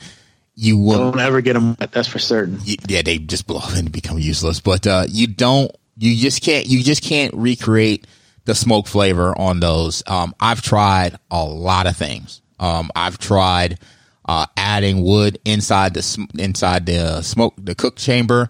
[0.56, 1.76] you will don't ever get them.
[1.92, 2.60] That's for certain.
[2.66, 4.60] y- yeah, they just blow up and become useless.
[4.60, 8.08] But uh, you don't, you just can't, you just can't recreate
[8.46, 10.04] the smoke flavor on those.
[10.08, 12.42] Um, I've tried a lot of things.
[12.60, 13.80] Um, I've tried
[14.26, 18.50] uh, adding wood inside the inside the smoke the cook chamber,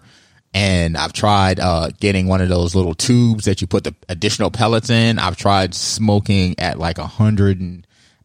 [0.52, 4.50] And I've tried uh, getting one of those little tubes that you put the additional
[4.52, 5.18] pellets in.
[5.18, 6.98] I've tried smoking at like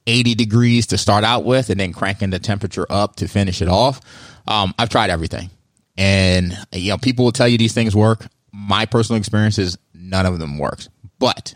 [0.10, 3.68] 180 degrees to start out with and then cranking the temperature up to finish it
[3.68, 4.02] off.
[4.48, 5.52] Um, I've tried everything.
[5.98, 8.26] And, you know, people will tell you these things work.
[8.52, 10.90] My personal experience is none of them works.
[11.20, 11.54] But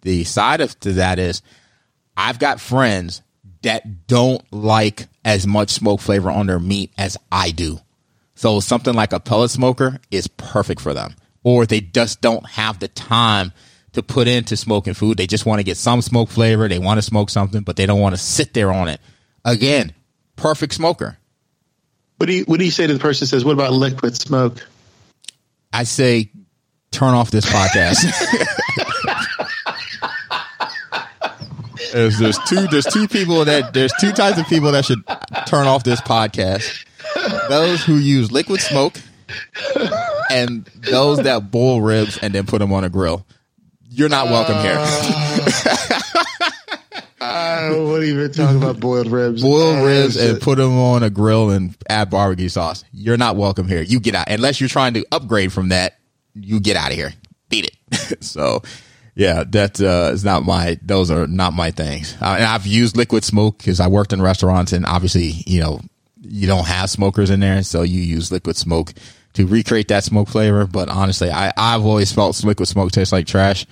[0.00, 1.42] the side of to that is
[2.16, 3.20] I've got friends
[3.62, 7.80] that don't like as much smoke flavor on their meat as I do.
[8.34, 11.14] So something like a pellet smoker is perfect for them.
[11.42, 13.52] Or they just don't have the time
[13.94, 15.16] to put into smoking food.
[15.16, 16.68] They just want to get some smoke flavor.
[16.68, 19.00] They want to smoke something, but they don't want to sit there on it.
[19.44, 19.92] Again,
[20.36, 21.18] perfect smoker.
[22.18, 24.16] What do you What do you say to the person who says, "What about liquid
[24.16, 24.66] smoke?"
[25.72, 26.30] I say,
[26.92, 28.04] turn off this podcast.
[31.92, 35.02] there's, there's two there's two people that there's two types of people that should
[35.46, 36.86] turn off this podcast.
[37.48, 38.94] Those who use liquid smoke
[40.30, 43.26] and those that boil ribs and then put them on a grill.
[43.96, 44.74] You're not welcome here.
[47.20, 49.40] I don't even talk about boiled ribs.
[49.40, 52.82] Boiled Uh, ribs and put them on a grill and add barbecue sauce.
[52.92, 53.82] You're not welcome here.
[53.82, 55.96] You get out unless you're trying to upgrade from that.
[56.34, 57.14] You get out of here.
[57.48, 58.24] Beat it.
[58.24, 58.64] so,
[59.14, 60.76] yeah, that uh, is not my.
[60.82, 62.16] Those are not my things.
[62.20, 65.80] Uh, and I've used liquid smoke because I worked in restaurants, and obviously, you know,
[66.20, 68.92] you don't have smokers in there, so you use liquid smoke
[69.34, 70.66] to recreate that smoke flavor.
[70.66, 73.66] But honestly, I I've always felt liquid smoke tastes like trash.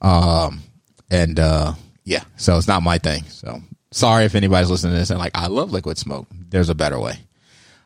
[0.00, 0.62] Um,
[1.10, 3.24] and uh, yeah, so it's not my thing.
[3.24, 3.60] So
[3.92, 6.26] sorry if anybody's listening to this and like, I love liquid smoke.
[6.48, 7.18] There's a better way.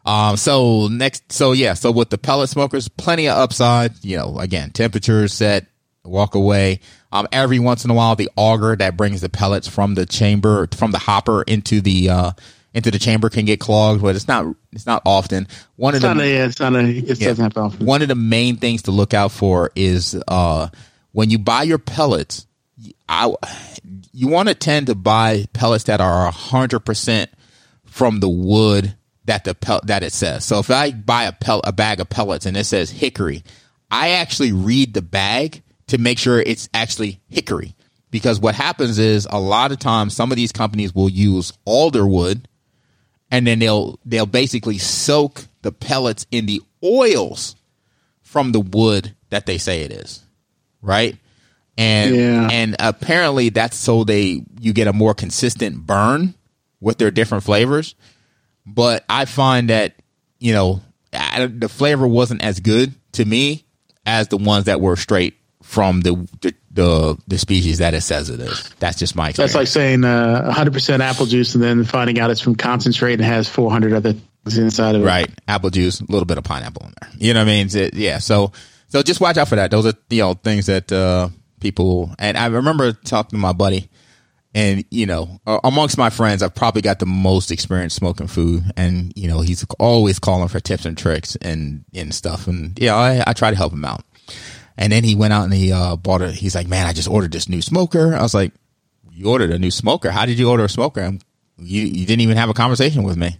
[0.05, 3.93] Um, so next, so yeah, so with the pellet smokers, plenty of upside.
[4.05, 5.67] You know, again, temperature set,
[6.05, 6.81] walk away.
[7.11, 10.69] Um, every once in a while, the auger that brings the pellets from the chamber,
[10.77, 12.31] from the hopper into the uh
[12.77, 15.49] into the chamber can get clogged, but it's not it's not often.
[15.77, 16.45] One It's of not the a.
[16.45, 16.81] It's not a.
[16.81, 17.29] It yeah.
[17.29, 17.87] doesn't happen often.
[17.87, 20.69] One of the main things to look out for is uh,
[21.12, 22.47] when you buy your pellets,
[23.09, 23.33] I,
[24.12, 27.31] you want to tend to buy pellets that are hundred percent
[27.87, 30.45] from the wood that the pel- that it says.
[30.45, 33.43] So if I buy a pel- a bag of pellets and it says hickory,
[33.91, 37.75] I actually read the bag to make sure it's actually hickory.
[38.11, 42.07] Because what happens is a lot of times some of these companies will use alder
[42.07, 42.47] wood
[43.31, 47.57] and then they'll they'll basically soak the pellets in the oils
[48.23, 50.23] from the wood that they say it is,
[50.83, 51.17] right?
[51.79, 52.49] And Yeah.
[52.51, 56.35] and apparently that's so they you get a more consistent burn
[56.81, 57.95] with their different flavors.
[58.65, 59.97] But I find that
[60.39, 60.81] you know
[61.12, 63.65] I, the flavor wasn't as good to me
[64.05, 68.31] as the ones that were straight from the the the, the species that it says
[68.31, 68.71] it is.
[68.79, 69.53] That's just my experience.
[69.53, 73.25] That's like saying uh, 100% apple juice and then finding out it's from concentrate and
[73.25, 75.07] has 400 other things inside of it.
[75.07, 75.29] right.
[75.49, 77.11] Apple juice a little bit of pineapple in there.
[77.19, 77.69] You know what i mean?
[77.69, 78.19] So, yeah.
[78.19, 78.53] So
[78.89, 79.73] so just watch out for that.
[79.73, 83.89] Those are you know things that uh people and i remember talking to my buddy
[84.55, 89.12] and you know amongst my friends i've probably got the most experience smoking food and
[89.17, 92.47] you know he's always calling for tips and tricks and and stuff.
[92.47, 94.05] And yeah i, I try to help him out
[94.77, 97.09] and then he went out and he uh bought it he's like man i just
[97.09, 98.53] ordered this new smoker i was like
[99.12, 101.25] you ordered a new smoker how did you order a smoker And
[101.59, 103.39] you, you didn't even have a conversation with me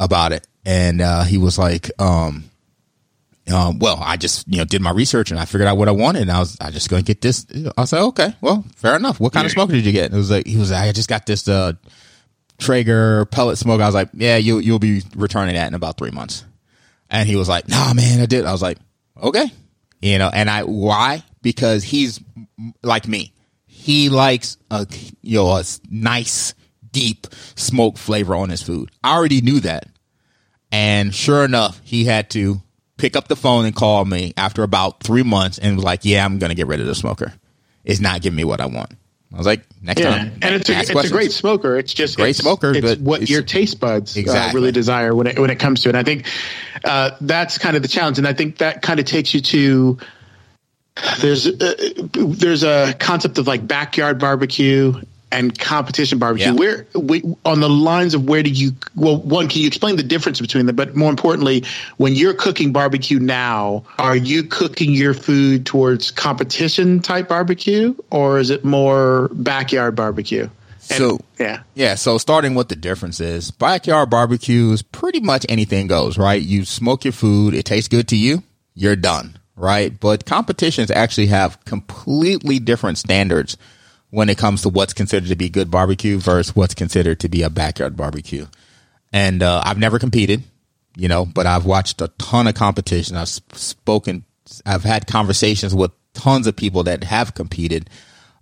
[0.00, 2.44] about it, and uh, he was like, um,
[3.52, 5.92] um, "Well, I just you know did my research and I figured out what I
[5.92, 8.64] wanted, and I was I just going to get this." I said, like, "Okay, well,
[8.76, 9.20] fair enough.
[9.20, 10.92] What kind of smoker did you get?" And it was like he was like, "I
[10.92, 11.72] just got this uh,
[12.58, 16.10] Traeger pellet smoker." I was like, "Yeah, you you'll be returning that in about three
[16.10, 16.44] months."
[17.10, 18.78] And he was like, "Nah, man, I did." I was like,
[19.20, 19.50] "Okay,"
[20.00, 22.20] you know, and I why because he's
[22.82, 23.32] like me.
[23.66, 24.86] He likes a
[25.22, 26.54] you know a nice
[26.90, 28.90] deep smoke flavor on his food.
[29.02, 29.86] I already knew that.
[30.70, 32.60] And sure enough, he had to
[32.98, 36.24] pick up the phone and call me after about three months and was like, Yeah,
[36.24, 37.32] I'm to get rid of the smoker.
[37.84, 38.92] It's not giving me what I want.
[39.32, 40.32] I was like, Next Yeah, time.
[40.42, 41.76] and it's a, it's a great smoker.
[41.76, 45.14] It's just Great it's, smoker, It's but what it's- your taste buds uh, really desire
[45.14, 45.94] when it when it comes to it.
[45.94, 46.26] I think
[46.84, 49.98] uh, that's kind of the challenge, and I think that kind of takes you to
[51.20, 51.74] there's uh,
[52.14, 54.94] there's a concept of like backyard barbecue
[55.30, 56.46] and competition barbecue.
[56.46, 56.52] Yeah.
[56.52, 60.02] Where we, on the lines of where do you well one can you explain the
[60.02, 60.76] difference between them?
[60.76, 61.64] But more importantly,
[61.96, 68.38] when you're cooking barbecue now, are you cooking your food towards competition type barbecue or
[68.38, 70.48] is it more backyard barbecue?
[70.90, 75.44] And- So- yeah, Yeah, so starting with the difference is backyard barbecue is pretty much
[75.48, 76.40] anything goes, right?
[76.40, 78.42] You smoke your food, it tastes good to you,
[78.74, 79.92] you're done, right?
[80.00, 83.56] But competitions actually have completely different standards
[84.10, 87.42] when it comes to what's considered to be good barbecue versus what's considered to be
[87.42, 88.46] a backyard barbecue.
[89.12, 90.42] And uh, I've never competed.
[90.98, 93.16] you know, but I've watched a ton of competition.
[93.16, 94.24] I've spoken,
[94.66, 97.88] I've had conversations with tons of people that have competed.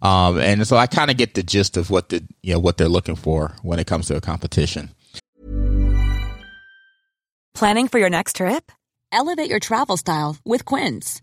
[0.00, 2.78] Um, and so I kind of get the gist of what the, you know, what
[2.78, 4.90] they're looking for when it comes to a competition.
[7.54, 8.72] Planning for your next trip?
[9.12, 11.22] Elevate your travel style with Quince.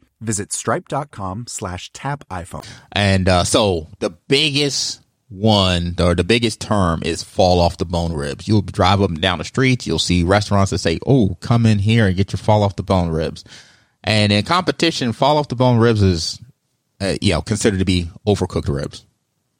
[0.21, 2.67] visit stripe.com slash tap iPhone.
[2.91, 8.13] And uh, so the biggest one or the biggest term is fall off the bone
[8.13, 8.47] ribs.
[8.47, 9.87] You'll drive up and down the streets.
[9.87, 12.83] You'll see restaurants that say, oh, come in here and get your fall off the
[12.83, 13.43] bone ribs.
[14.03, 16.39] And in competition, fall off the bone ribs is,
[16.99, 19.05] uh, you know, considered to be overcooked ribs.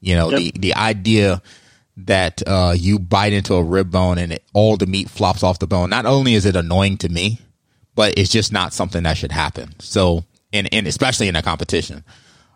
[0.01, 0.39] You know, yep.
[0.39, 1.41] the, the idea
[1.97, 5.59] that uh, you bite into a rib bone and it, all the meat flops off
[5.59, 5.89] the bone.
[5.89, 7.39] Not only is it annoying to me,
[7.95, 9.75] but it's just not something that should happen.
[9.79, 12.03] So, and, and especially in a competition.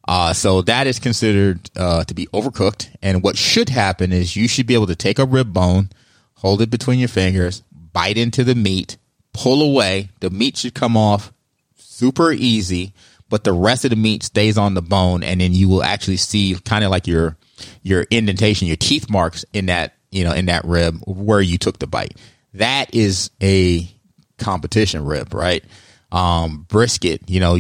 [0.08, 2.90] Uh, so that is considered uh, to be overcooked.
[3.02, 5.90] And what should happen is you should be able to take a rib bone,
[6.36, 8.98] hold it between your fingers, bite into the meat,
[9.34, 10.10] pull away.
[10.20, 11.34] The meat should come off
[11.76, 12.94] super easy,
[13.30, 15.24] but the rest of the meat stays on the bone.
[15.24, 17.38] And then you will actually see kind of like your
[17.82, 21.80] your indentation, your teeth marks in that, you know, in that rib where you took
[21.80, 22.16] the bite.
[22.54, 23.90] That is a
[24.38, 25.64] competition rib, right?
[26.12, 27.58] Um, brisket, you know,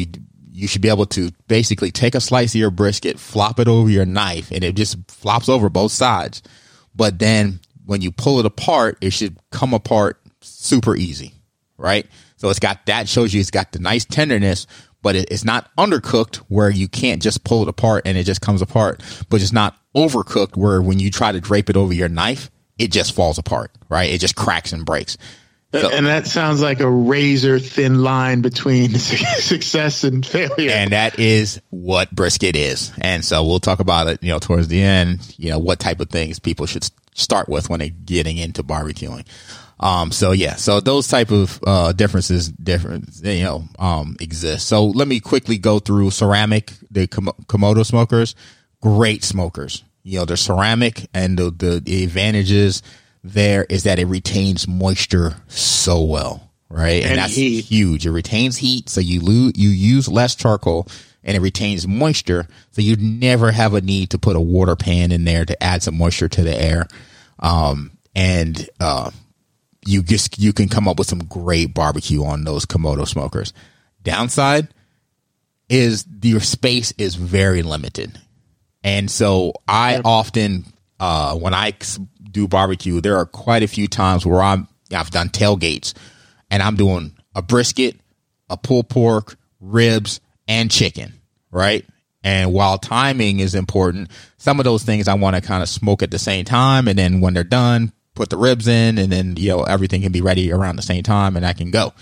[0.56, 3.90] you, should be able to basically take a slice of your brisket, flop it over
[3.90, 6.42] your knife, and it just flops over both sides.
[6.96, 11.34] But then when you pull it apart, it should come apart super easy,
[11.78, 12.08] right?
[12.38, 14.68] So it's got that shows you it's got the nice tenderness,
[15.02, 18.42] but it, it's not undercooked where you can't just pull it apart and it just
[18.42, 22.10] comes apart, but it's not overcooked where when you try to drape it over your
[22.10, 24.10] knife, it just falls apart, right?
[24.10, 25.18] It just cracks and breaks.
[25.82, 30.72] So, and that sounds like a razor thin line between success and failure.
[30.72, 32.92] And that is what brisket is.
[33.00, 36.00] And so we'll talk about it, you know, towards the end, you know, what type
[36.00, 39.26] of things people should start with when they're getting into barbecuing.
[39.80, 44.68] Um, so yeah, so those type of, uh, differences, different, you know, um, exist.
[44.68, 48.36] So let me quickly go through ceramic, the Komodo smokers,
[48.82, 49.84] great smokers.
[50.04, 52.84] You know, they're ceramic and the, the advantages
[53.26, 57.02] there is that it retains moisture so well, right?
[57.02, 57.66] And, and that's heat.
[57.66, 58.06] huge.
[58.06, 58.88] It retains heat.
[58.88, 60.88] So you lose, you use less charcoal
[61.24, 62.48] and it retains moisture.
[62.72, 65.82] So you never have a need to put a water pan in there to add
[65.82, 66.88] some moisture to the air.
[67.40, 69.10] Um, and, uh,
[69.88, 73.54] you just you can come up with some great barbecue on those Komodo smokers.
[74.02, 74.68] Downside
[75.70, 78.20] is your space is very limited.
[78.84, 80.66] And so I often
[81.00, 81.74] uh, when I
[82.32, 85.94] do barbecue, there are quite a few times where I'm I've done tailgates
[86.52, 88.00] and I'm doing a brisket,
[88.50, 91.14] a pulled pork, ribs, and chicken,
[91.52, 91.86] right?
[92.24, 96.02] And while timing is important, some of those things I want to kind of smoke
[96.02, 96.88] at the same time.
[96.88, 100.12] And then when they're done, put the ribs in, and then you know everything can
[100.12, 101.94] be ready around the same time, and I can go.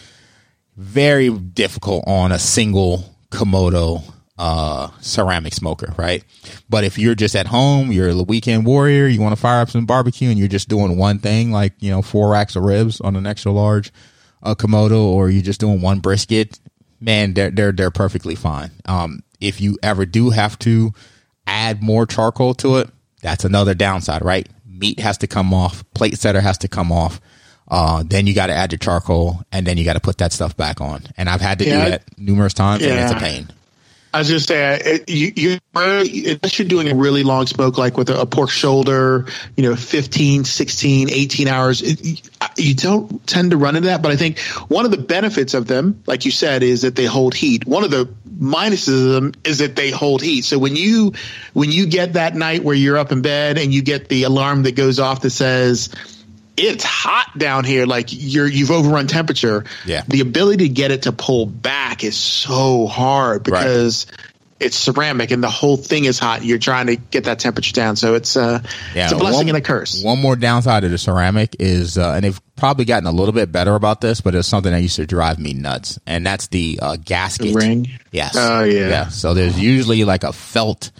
[0.77, 4.03] Very difficult on a single Komodo
[4.38, 6.23] uh, ceramic smoker, right?
[6.69, 9.69] But if you're just at home, you're a weekend warrior, you want to fire up
[9.69, 12.99] some barbecue and you're just doing one thing, like, you know, four racks of ribs
[13.01, 13.91] on an extra large
[14.41, 16.59] uh, Komodo, or you're just doing one brisket,
[16.99, 18.71] man, they're, they're, they're perfectly fine.
[18.86, 20.93] Um, if you ever do have to
[21.47, 22.89] add more charcoal to it,
[23.21, 24.49] that's another downside, right?
[24.65, 27.21] Meat has to come off, plate setter has to come off.
[27.69, 30.34] Uh, then you got to add your charcoal and then you got to put that
[30.34, 31.03] stuff back on.
[31.15, 31.86] And I've had to Yeah.
[31.86, 33.49] do that numerous times and it's a pain.
[34.14, 37.97] I was just saying, uh, it, you, unless you're doing a really long smoke, like
[37.97, 39.26] with a, a pork shoulder,
[39.57, 44.03] you know, 15, 16, 18 hours, it, uh, you don't tend to run into that.
[44.03, 44.38] But I think
[44.68, 47.66] one of the benefits of them, like you said, is that they hold heat.
[47.66, 48.05] One of the
[48.38, 50.45] minuses of them is that they hold heat.
[50.45, 51.14] So when you,
[51.53, 54.64] when you get that night where you're up in bed and you get the alarm
[54.64, 55.89] that goes off that says,
[56.57, 60.03] it's hot down here like you're you've overrun temperature Yeah.
[60.07, 64.05] the ability to get it to pull back is so hard because
[64.59, 67.95] it's ceramic and the whole thing is hot you're trying to get that temperature down
[67.95, 68.61] so it's uh
[68.93, 71.97] Yeah, it's a blessing one- and a curse One more downside of the ceramic is,
[71.97, 74.81] uh, and they've probably gotten a little bit better about this, but it's something that
[74.81, 77.89] used to drive me nuts, and that's the uh, gasket The ring?
[78.11, 78.35] Yes.
[78.37, 78.87] Oh, yeah.
[78.89, 79.07] Yeah.
[79.09, 80.91] So there's usually like a felt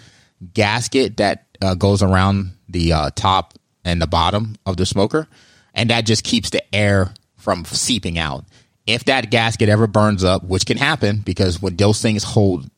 [0.54, 3.54] gasket that uh, goes around the uh, top
[3.86, 5.28] and the bottom of the smoker,
[5.74, 8.46] and that just keeps the air from seeping out.
[8.86, 12.70] If that gasket ever burns up, which can happen because when those things hold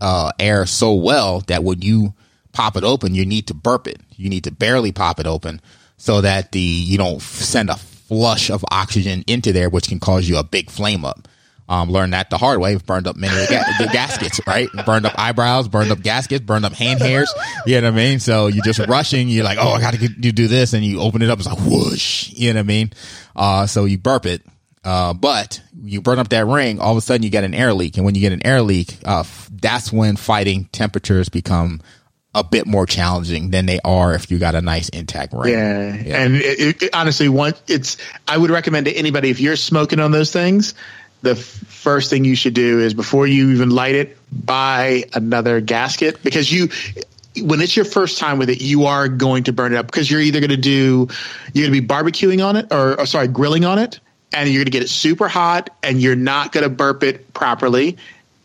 [0.00, 2.14] uh, air so well that when you
[2.52, 4.00] pop it open, you need to burp it.
[4.16, 5.60] You need to barely pop it open
[5.96, 10.28] so that the you don't send a flush of oxygen into there, which can cause
[10.28, 11.28] you a big flame up.
[11.68, 12.76] Um, learned that the hard way.
[12.76, 14.68] Burned up many of the, ga- the gaskets, right?
[14.84, 17.32] Burned up eyebrows, burned up gaskets, burned up hand hairs.
[17.66, 18.20] You know what I mean?
[18.20, 19.28] So you're just rushing.
[19.28, 21.38] You're like, oh, I got to you do this, and you open it up.
[21.40, 22.32] It's like whoosh.
[22.32, 22.92] You know what I mean?
[23.34, 24.42] Uh, so you burp it.
[24.84, 27.74] Uh, but you burn up that ring, all of a sudden you get an air
[27.74, 27.96] leak.
[27.96, 31.80] And when you get an air leak, uh, f- that's when fighting temperatures become
[32.36, 35.52] a bit more challenging than they are if you got a nice intact ring.
[35.54, 37.96] yeah, and it, it, honestly one it's
[38.28, 40.74] i would recommend to anybody if you're smoking on those things
[41.22, 45.60] the f- first thing you should do is before you even light it buy another
[45.60, 46.22] gasket.
[46.22, 46.68] Because you
[47.42, 49.86] when it's your first time with it you are going to burn it up.
[49.86, 51.08] Because you're either going to do
[51.52, 54.00] you're going to be barbecuing on it or, or sorry grilling on it
[54.32, 57.32] and you're going to get it super hot and you're not going to burp it
[57.32, 57.96] properly.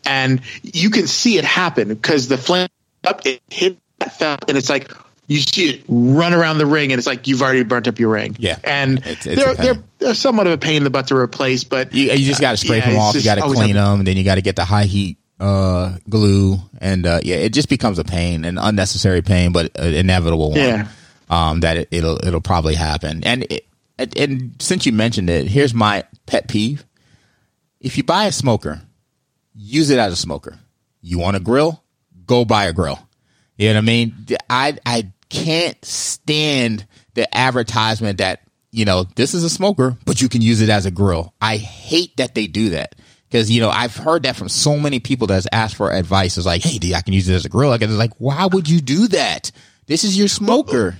[0.05, 2.69] And you can see it happen because the flame
[3.03, 4.91] up it hit that felt and it's like
[5.31, 8.09] you see it run around the ring and it's like you've already burnt up your
[8.09, 8.57] ring Yeah.
[8.63, 11.63] and It's- it's they're, they're they're somewhat of a pain in the butt to replace
[11.63, 13.15] but You, you just got to scrape Yeah, them off.
[13.15, 15.97] You got to clean them, and then you got to get the high heat uh,
[16.09, 20.49] glue, and uh, yeah, it just becomes a pain, an unnecessary pain, but an inevitable
[20.51, 20.59] one.
[20.59, 20.87] Yeah.
[21.31, 23.65] Um, that it, it'll it'll probably happen, and it,
[23.97, 26.83] and- and since you mentioned it, here's my pet peeve:
[27.79, 28.81] if you buy a smoker,
[29.55, 30.59] use it as a smoker.
[31.01, 31.83] You want a grill?
[32.27, 32.99] Go buy a grill.
[33.57, 34.13] You know what I mean?
[34.49, 40.29] I I can't stand the advertisement that you know this is a smoker, but you
[40.29, 41.33] can use it as a grill.
[41.41, 42.95] I hate that they do that
[43.29, 46.37] because you know I've heard that from so many people that's asked for advice.
[46.37, 47.69] It's like, hey, D, I can use it as a grill.
[47.69, 49.51] Like, it's like, why would you do that?
[49.87, 50.97] This is your smoker.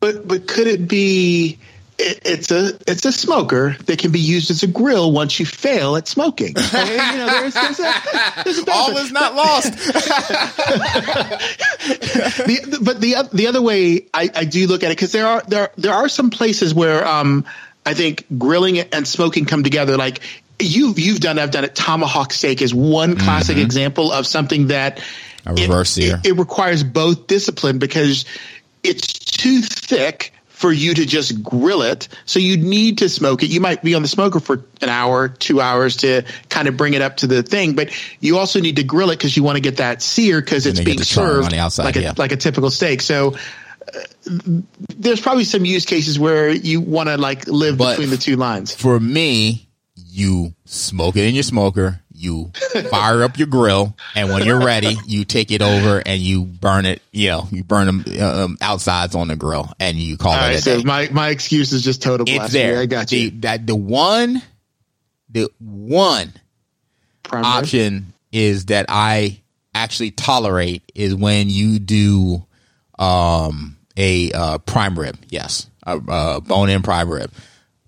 [0.00, 1.58] But but could it be?
[1.96, 5.46] It, it's a it's a smoker that can be used as a grill once you
[5.46, 6.56] fail at smoking.
[6.58, 7.94] Okay, you know, there's, there's a,
[8.42, 9.72] there's a All is not lost.
[12.46, 15.42] the, but the the other way I, I do look at it because there are
[15.46, 17.44] there there are some places where um
[17.86, 19.96] I think grilling and smoking come together.
[19.96, 20.20] Like
[20.60, 21.76] you you've done, I've done it.
[21.76, 25.00] Tomahawk steak is one classic example of something that
[25.46, 26.04] A reverse it.
[26.24, 28.24] It, it requires both discipline because
[28.82, 30.33] it's too thick
[30.64, 32.08] for you to just grill it.
[32.24, 33.50] So you need to smoke it.
[33.50, 36.94] You might be on the smoker for an hour, two hours to kind of bring
[36.94, 39.56] it up to the thing, but you also need to grill it because you want
[39.56, 42.14] to get that sear because it's being served the outside, like a yeah.
[42.16, 43.02] like a typical steak.
[43.02, 43.34] So
[43.94, 44.00] uh,
[44.96, 48.36] there's probably some use cases where you want to like live But between the two
[48.36, 48.74] lines.
[48.74, 52.50] For me, you smoke it in your smoker, you
[52.90, 56.86] fire up your grill, and when you're ready, you take it over and you burn
[56.86, 57.02] it.
[57.12, 60.42] You know, you burn them um, outsides on the grill, and you call All it
[60.42, 60.84] right, a so day.
[60.84, 62.80] my my excuse is just total it's there.
[62.80, 63.30] I got the, you.
[63.40, 64.42] That the one,
[65.30, 66.32] the one
[67.22, 67.46] Prime rib.
[67.46, 69.40] option is that I
[69.74, 72.44] actually tolerate is when you do
[72.98, 75.16] um a uh, prime rib.
[75.28, 77.30] Yes, a, a bone in prime rib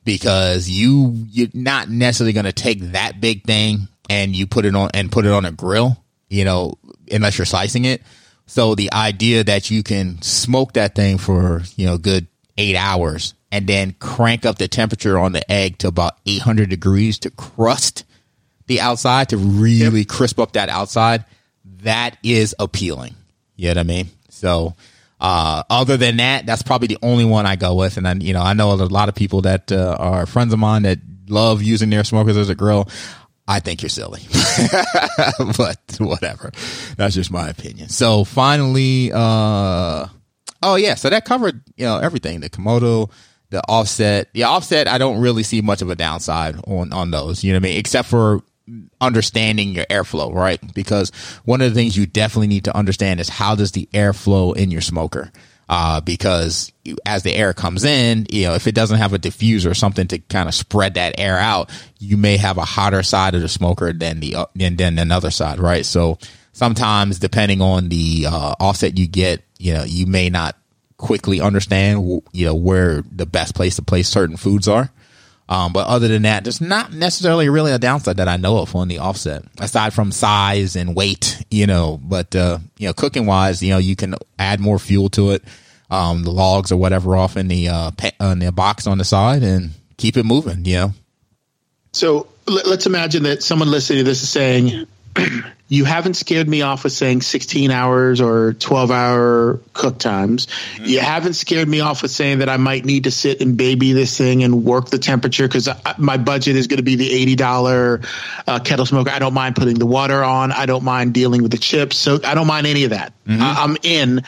[0.07, 4.75] because you you're not necessarily going to take that big thing and you put it
[4.75, 6.03] on and put it on a grill.
[6.29, 6.75] You know,
[7.11, 8.03] unless you're slicing it.
[8.47, 12.27] So the idea that you can smoke that thing for you know good
[12.59, 17.19] eight hours and then crank up the temperature on the egg to about 800 degrees
[17.21, 18.05] to crust
[18.67, 21.25] the outside to really crisp up that outside.
[21.83, 23.15] that is appealing.
[23.55, 24.09] You know what I mean?
[24.31, 24.75] So,
[25.21, 27.97] uh, other than that, that's probably the only one I go with.
[27.97, 30.59] And then, you know, I know a lot of people that uh, are friends of
[30.59, 30.99] mine that
[31.29, 32.89] love using their smokers as a grill.
[33.49, 34.23] I think you're silly,
[35.57, 36.51] but whatever.
[36.97, 37.89] That's just my opinion.
[37.91, 40.07] So finally, uh,
[40.63, 43.11] oh yeah, so that covered, you know, everything, the Komodo,
[43.51, 44.89] the offset, the offset.
[44.89, 47.69] I don't really see much of a downside on, on those, you know what I
[47.71, 47.79] mean?
[47.79, 48.43] Except for
[49.01, 50.61] understanding your airflow, right?
[50.75, 51.11] Because
[51.45, 54.71] one of the things you definitely need to understand is how does the airflow in
[54.71, 55.31] your smoker?
[55.69, 56.73] Uh, because
[57.05, 60.07] as the air comes in, you know, if it doesn't have a diffuser or something
[60.07, 63.49] to kind of spread that air out, you may have a hotter side of the
[63.49, 65.85] smoker than the, uh, than, than another side, right?
[65.85, 66.19] So
[66.53, 70.57] sometimes depending on the, uh, offset you get, you know, you may not
[70.99, 74.91] quickly understand, you know, where the best place to place certain foods are.
[75.49, 78.75] Um, but other than that, there's not necessarily really a downside that I know of
[78.75, 82.01] on the offset, aside from size and weight, you know.
[82.03, 85.45] But uh, you know, cooking wise, you know, you can add more fuel to it,
[85.89, 87.91] um, the logs or whatever off in the uh,
[88.21, 90.65] in the box on the side, and keep it moving.
[90.65, 90.93] You know.
[91.93, 94.87] So let's imagine that someone listening to this is saying,
[95.69, 100.47] you haven't scared me off with saying 16 hours or 12 hour cook times.
[100.47, 100.85] Mm-hmm.
[100.85, 103.93] You haven't scared me off with saying that I might need to sit and baby
[103.93, 108.07] this thing and work the temperature because my budget is going to be the $80
[108.47, 109.11] uh, kettle smoker.
[109.11, 110.53] I don't mind putting the water on.
[110.53, 111.97] I don't mind dealing with the chips.
[111.97, 113.13] So I don't mind any of that.
[113.27, 113.43] Mm-hmm.
[113.43, 114.23] I- I'm in.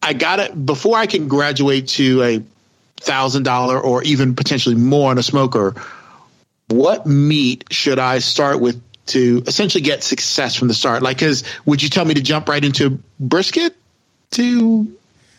[0.00, 2.42] I got it before I can graduate to a
[3.00, 5.74] thousand dollar or even potentially more on a smoker.
[6.68, 11.02] What meat should I start with to essentially get success from the start?
[11.02, 13.76] Like, cause would you tell me to jump right into brisket
[14.32, 14.96] to,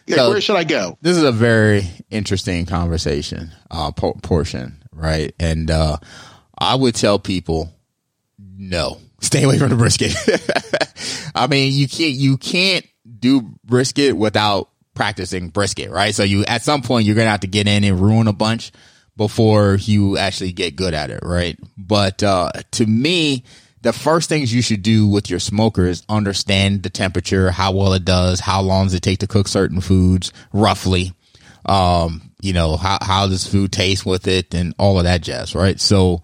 [0.07, 0.97] so, where should I go?
[1.01, 5.34] This is a very interesting conversation, uh, portion, right?
[5.39, 5.97] And, uh,
[6.57, 7.74] I would tell people,
[8.39, 10.15] no, stay away from the brisket.
[11.36, 12.86] I mean, you can't, you can't
[13.20, 16.15] do brisket without practicing brisket, right?
[16.15, 18.34] So you, at some point, you're going to have to get in and ruin a
[18.34, 18.72] bunch
[19.18, 21.59] before you actually get good at it, right?
[21.78, 23.43] But uh, to me,
[23.82, 27.93] the first things you should do with your smoker is understand the temperature, how well
[27.93, 31.13] it does, how long does it take to cook certain foods, roughly.
[31.65, 35.53] Um, you know, how how does food taste with it, and all of that jazz,
[35.53, 35.80] right?
[35.80, 36.22] So,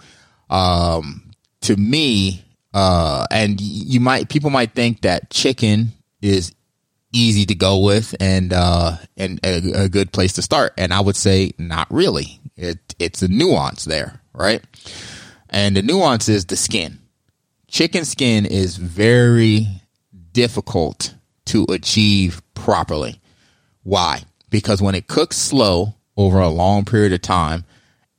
[0.50, 1.32] um,
[1.62, 5.92] to me, uh, and you might people might think that chicken
[6.22, 6.54] is
[7.14, 10.74] easy to go with and uh and a, a, good place to start.
[10.78, 12.40] And i would say not really.
[12.58, 14.64] It it's a nuance there right?
[15.50, 17.00] And the nuance is the skin.
[17.68, 19.68] Chicken skin is very
[20.32, 21.14] difficult
[21.46, 23.22] to achieve properly.
[23.84, 24.24] Why?
[24.50, 27.66] Because when it cooks slow over a long period of time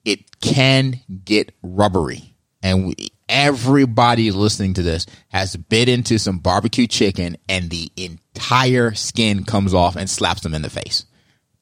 [0.04, 2.34] it can get rubbery.
[2.62, 2.94] And we,
[3.28, 9.74] everybody listening to this has bit into some barbecue chicken and the entire skin comes
[9.74, 11.06] off and slaps them in the face.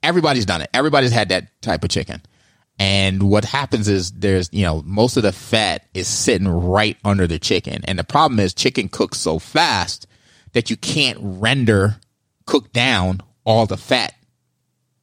[0.02, 0.70] Everybody's done it.
[0.74, 2.22] Everybody's had that type of chicken.
[2.78, 7.26] And what happens is there's, you know, most of the fat is sitting right under
[7.26, 7.82] the chicken.
[7.84, 10.06] And the problem is chicken cooks so fast
[10.52, 11.96] that you can't render,
[12.46, 14.14] cook down all the fat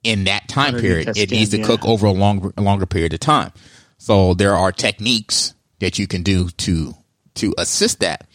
[0.03, 1.18] in that time period.
[1.18, 1.66] It needs to yeah.
[1.66, 3.53] cook over a longer, a longer period of time.
[3.97, 6.94] So there are techniques that you can do to
[7.36, 8.28] to assist that.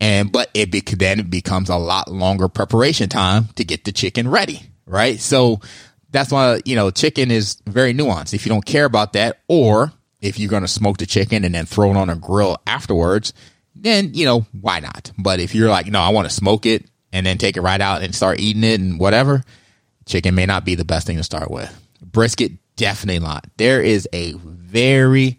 [0.00, 3.92] And but it be, then it becomes a lot longer preparation time to get the
[3.92, 5.20] chicken ready, right?
[5.20, 5.60] So
[6.10, 8.34] that's why you know chicken is very nuanced.
[8.34, 11.54] If you don't care about that, or if you're going to smoke the chicken and
[11.54, 13.32] then throw it on a grill afterwards,
[13.74, 15.12] then you know why not?
[15.18, 17.80] But if you're like, no, I want to smoke it and then take it right
[17.80, 19.42] out and start eating it and whatever,
[20.06, 21.70] chicken may not be the best thing to start with.
[22.00, 23.46] Brisket definitely not.
[23.56, 25.38] There is a very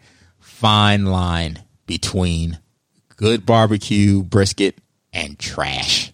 [0.64, 2.57] fine line between
[3.18, 4.78] good barbecue brisket
[5.11, 6.14] and trash.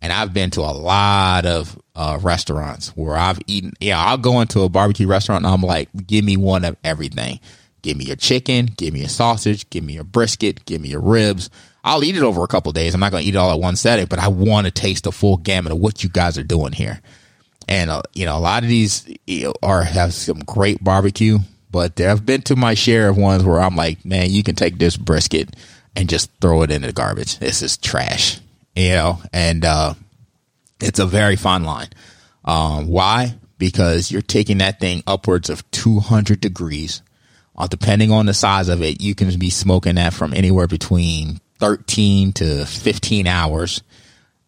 [0.00, 3.72] And I've been to a lot of uh, restaurants where I've eaten.
[3.80, 7.40] Yeah, I'll go into a barbecue restaurant and I'm like, give me one of everything.
[7.82, 11.02] Give me your chicken, give me a sausage, give me your brisket, give me your
[11.02, 11.50] ribs.
[11.82, 12.94] I'll eat it over a couple days.
[12.94, 15.02] I'm not going to eat it all at one setting, but I want to taste
[15.02, 17.00] the full gamut of what you guys are doing here.
[17.66, 21.40] And uh, you know, a lot of these you know, are have some great barbecue,
[21.74, 24.54] but there have been to my share of ones where I'm like, man, you can
[24.54, 25.56] take this brisket
[25.96, 27.40] and just throw it into the garbage.
[27.40, 28.38] This is trash,
[28.76, 29.94] you know, and, uh,
[30.80, 31.88] it's a very fine line.
[32.44, 33.34] Um, why?
[33.58, 37.02] Because you're taking that thing upwards of 200 degrees.
[37.58, 41.40] Uh, depending on the size of it, you can be smoking that from anywhere between
[41.58, 43.82] 13 to 15 hours.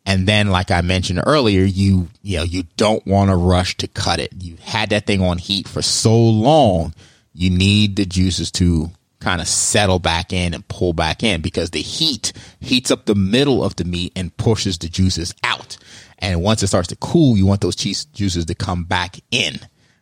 [0.05, 3.89] And then, like I mentioned earlier, you, you know, you don't want to rush to
[3.89, 4.33] cut it.
[4.39, 6.95] You've had that thing on heat for so long
[7.37, 11.71] you need the juices to kind of settle back in and pull back in because
[11.71, 15.77] the heat heats up the middle of the meat and pushes the juices out.
[16.19, 19.59] And once it starts to cool, you want those cheese juices to come back in,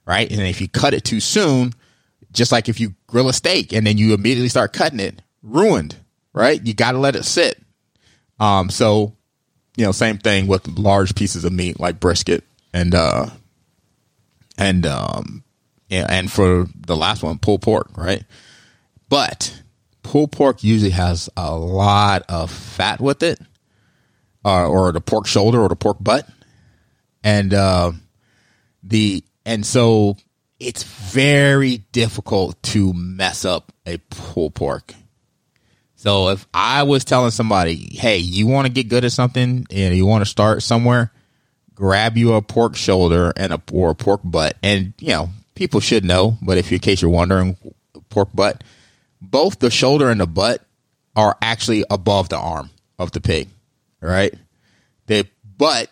[0.07, 0.31] right?
[0.31, 1.73] And if you cut it too soon,
[2.33, 5.97] just like if you grill a steak and then you immediately start cutting it, ruined,
[6.33, 6.65] right?
[6.65, 7.61] You got to let it sit.
[8.39, 9.17] Um, so,
[9.77, 13.27] you know, same thing with large pieces of meat like brisket and, uh,
[14.57, 15.44] and, um,
[15.91, 18.25] and for the last one, pulled pork, right?
[19.09, 19.63] But
[20.03, 23.41] pulled pork usually has a lot of fat with it,
[24.45, 26.29] uh, or the pork shoulder or the pork butt,
[27.23, 27.93] and uh,
[28.83, 30.17] the and so
[30.59, 34.95] it's very difficult to mess up a pulled pork.
[35.97, 39.97] So if I was telling somebody, "Hey, you want to get good at something and
[39.97, 41.13] you want to start somewhere,"
[41.75, 45.81] grab you a pork shoulder and a or a pork butt, and you know people
[45.81, 47.57] should know, but if in case you're wondering,
[48.09, 48.65] pork butt,
[49.21, 50.63] both the shoulder and the butt
[51.17, 53.49] are actually above the arm of the pig,
[54.01, 54.35] right?
[55.07, 55.27] The
[55.57, 55.91] butt,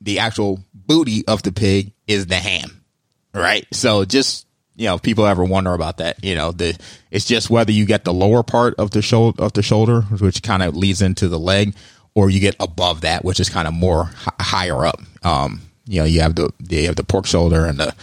[0.00, 2.84] the actual booty of the pig is the ham,
[3.32, 3.66] right?
[3.72, 6.76] So just you know, if people ever wonder about that, you know, the
[7.10, 10.42] it's just whether you get the lower part of the shoulder of the shoulder, which
[10.42, 11.74] kind of leads into the leg,
[12.14, 15.00] or you get above that, which is kind of more h- higher up.
[15.22, 17.94] Um, you know, you have the you have the pork shoulder and the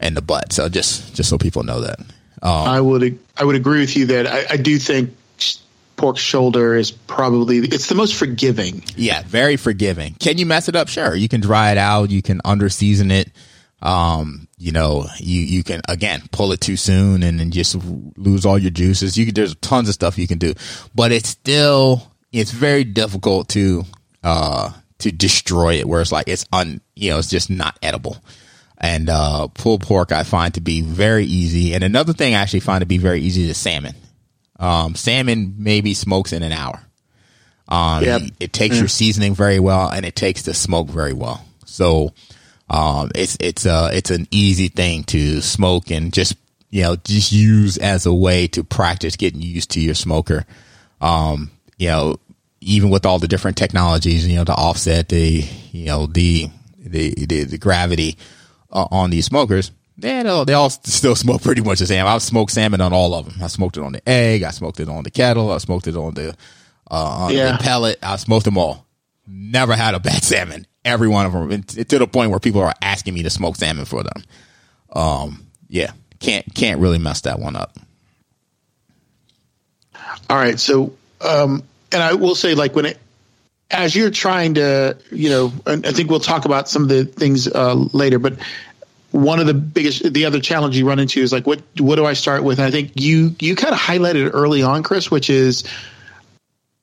[0.00, 0.52] and the butt.
[0.52, 2.00] So just just so people know that.
[2.42, 5.14] Um, I would I would agree with you that I, I do think
[5.96, 8.82] pork shoulder is probably it's the most forgiving.
[8.96, 10.14] Yeah, very forgiving.
[10.14, 10.88] Can you mess it up?
[10.88, 12.10] Sure, you can dry it out.
[12.10, 13.30] You can under season it.
[13.80, 17.76] Um, you know, you you can again pull it too soon and then just
[18.16, 19.16] lose all your juices.
[19.16, 20.54] You can there's tons of stuff you can do,
[20.94, 23.84] but it's still it's very difficult to
[24.24, 25.86] uh to destroy it.
[25.86, 28.16] Where it's like it's un you know it's just not edible.
[28.80, 31.74] And uh, pulled pork I find to be very easy.
[31.74, 33.94] And another thing I actually find to be very easy is salmon.
[34.60, 36.80] Um, salmon maybe smokes in an hour.
[37.68, 38.22] Um, Yep.
[38.40, 41.44] it takes your seasoning very well and it takes the smoke very well.
[41.66, 42.14] So,
[42.70, 46.36] um, it's, it's, uh, it's an easy thing to smoke and just,
[46.70, 50.44] you know, just use as a way to practice getting used to your smoker.
[51.00, 52.16] Um, you know,
[52.60, 56.48] even with all the different technologies, you know, to offset the, you know, the,
[56.78, 58.16] the, the, the gravity
[58.72, 62.06] uh, on these smokers, yeah, they, they all still smoke pretty much the same.
[62.06, 63.42] I've smoked salmon on all of them.
[63.42, 64.42] I smoked it on the egg.
[64.44, 65.50] I smoked it on the kettle.
[65.50, 66.30] I smoked it on the,
[66.90, 67.52] uh, on Yeah.
[67.56, 67.98] the pellet.
[68.02, 68.86] I smoked them all.
[69.26, 70.66] Never had a bad salmon.
[70.84, 73.56] Every one of them, and to the point where people are asking me to smoke
[73.56, 74.22] salmon for them.
[74.92, 77.76] Um, yeah, can't can't really mess that one up.
[80.30, 81.62] All right, so um,
[81.92, 82.98] and I will say like when it
[83.70, 87.48] as you're trying to you know I think we'll talk about some of the things
[87.48, 88.38] uh, later, but
[89.10, 92.04] one of the biggest the other challenge you run into is like what what do
[92.04, 92.58] I start with?
[92.58, 95.64] And I think you you kind of highlighted early on, Chris, which is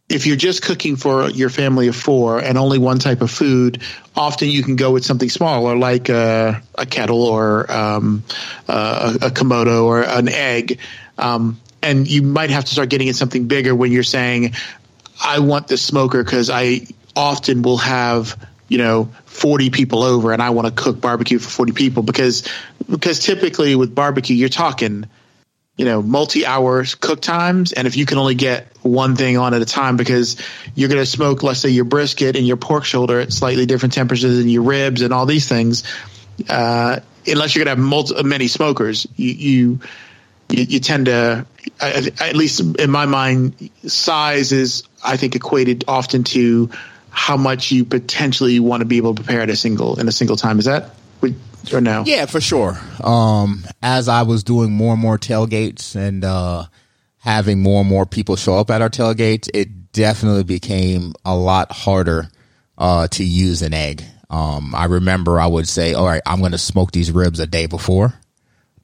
[0.07, 3.81] if you're just cooking for your family of four and only one type of food,
[4.15, 8.23] often you can go with something smaller like a, a kettle or um,
[8.67, 10.79] a, a komodo or an egg.
[11.17, 14.53] Um, and you might have to start getting in something bigger when you're saying,
[15.21, 18.37] I want this smoker because I often will have,
[18.67, 22.47] you know, 40 people over and I want to cook barbecue for 40 people because,
[22.89, 25.05] because typically with barbecue, you're talking,
[25.77, 27.73] you know, multi hours cook times.
[27.73, 30.37] And if you can only get one thing on at a time because
[30.73, 33.93] you're going to smoke, let's say your brisket and your pork shoulder at slightly different
[33.93, 35.83] temperatures than your ribs and all these things,
[36.49, 39.79] uh, unless you're going to have multi- many smokers, you, you,
[40.49, 41.45] you, tend to,
[41.79, 46.69] at least in my mind, size is, I think, equated often to
[47.09, 50.11] how much you potentially want to be able to prepare at a single in a
[50.11, 50.59] single time.
[50.59, 50.91] Is that
[51.73, 52.03] or no?
[52.05, 52.77] Yeah, for sure.
[53.03, 56.65] Um, as I was doing more and more tailgates and uh,
[57.17, 61.71] having more and more people show up at our tailgates, it definitely became a lot
[61.71, 62.27] harder
[62.77, 64.03] uh, to use an egg.
[64.29, 67.47] Um, I remember I would say, "All right, I'm going to smoke these ribs a
[67.47, 68.13] day before,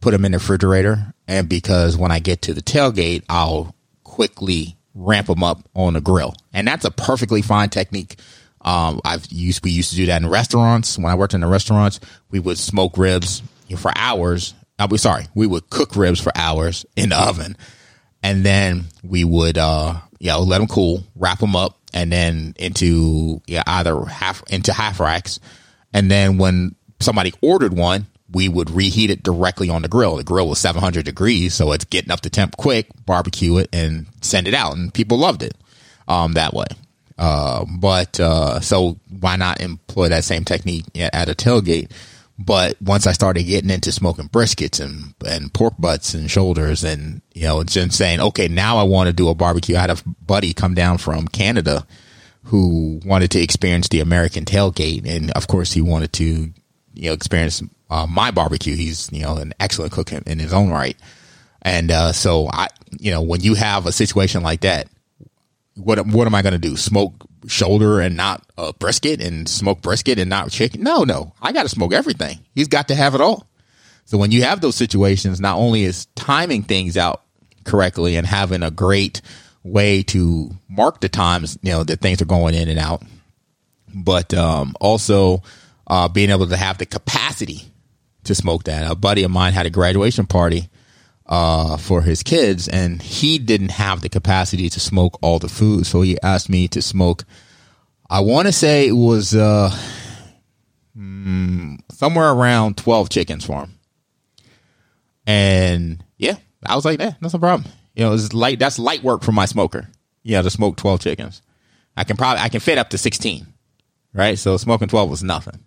[0.01, 4.75] put them in the refrigerator, and because when I get to the tailgate, I'll quickly
[4.93, 8.17] ramp them up on the grill, and that's a perfectly fine technique.
[8.61, 10.97] Um, I've used we used to do that in restaurants.
[10.97, 11.99] When I worked in the restaurants,
[12.29, 13.41] we would smoke ribs
[13.77, 14.53] for hours.
[14.77, 17.55] Uh, we sorry, we would cook ribs for hours in the oven,
[18.21, 22.53] and then we would uh, you know let them cool, wrap them up, and then
[22.57, 25.39] into yeah either half into half racks,
[25.93, 30.15] and then when somebody ordered one, we would reheat it directly on the grill.
[30.15, 34.07] The grill was 700 degrees, so it's getting up to temp quick, barbecue it, and
[34.21, 34.75] send it out.
[34.75, 35.55] And people loved it
[36.07, 36.67] um, that way.
[37.17, 41.91] Uh, but uh, so why not employ that same technique at a tailgate?
[42.39, 47.21] But once I started getting into smoking briskets and, and pork butts and shoulders and,
[47.34, 49.75] you know, just saying, okay, now I want to do a barbecue.
[49.75, 51.86] I had a buddy come down from Canada
[52.45, 55.05] who wanted to experience the American tailgate.
[55.05, 56.51] And of course he wanted to,
[56.95, 57.61] you know, experience
[57.91, 58.75] uh, my barbecue.
[58.75, 60.97] He's, you know, an excellent cook in his own right.
[61.61, 62.69] And, uh, so I,
[62.99, 64.87] you know, when you have a situation like that,
[65.75, 66.75] what, what am I going to do?
[66.75, 67.13] Smoke
[67.47, 68.43] shoulder and not
[68.79, 70.83] brisket and smoke brisket and not chicken?
[70.83, 72.39] No, no, I got to smoke everything.
[72.55, 73.47] He's got to have it all.
[74.05, 77.23] So when you have those situations, not only is timing things out
[77.63, 79.21] correctly and having a great
[79.63, 83.03] way to mark the times, you know, that things are going in and out,
[83.93, 85.43] but, um, also,
[85.87, 87.70] uh, being able to have the capacity
[88.24, 88.89] to smoke that.
[88.89, 90.69] A buddy of mine had a graduation party
[91.26, 95.86] uh, for his kids, and he didn't have the capacity to smoke all the food,
[95.86, 97.24] so he asked me to smoke.
[98.09, 99.76] I want to say it was uh,
[100.97, 103.80] mm, somewhere around twelve chickens for him,
[105.26, 108.59] and yeah, I was like, "Yeah, that's no problem." You know, it's light.
[108.59, 109.88] That's light work for my smoker.
[110.24, 111.41] Yeah, to smoke twelve chickens,
[111.95, 113.47] I can probably I can fit up to sixteen,
[114.13, 114.38] right?
[114.38, 115.59] So smoking twelve was nothing.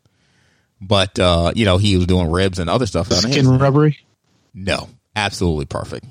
[0.80, 3.12] But uh, you know, he was doing ribs and other stuff.
[3.12, 3.98] Skin rubbery?
[4.52, 6.06] No, absolutely perfect.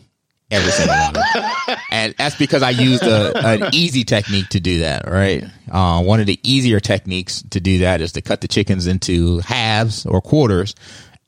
[0.52, 1.78] Every single one.
[1.92, 5.44] and that's because I used a, an easy technique to do that, right?
[5.72, 9.40] Uh, one of the easier techniques to do that is to cut the chickens into
[9.40, 10.76] halves or quarters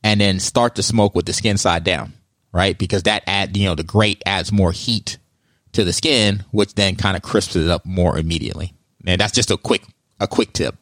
[0.04, 2.12] and then start to smoke with the skin side down,
[2.52, 2.78] right?
[2.78, 5.18] Because that add, you know, the grate adds more heat
[5.72, 8.74] to the skin, which then kind of crisps it up more immediately.
[9.06, 9.82] And that's just a quick,
[10.20, 10.76] a quick tip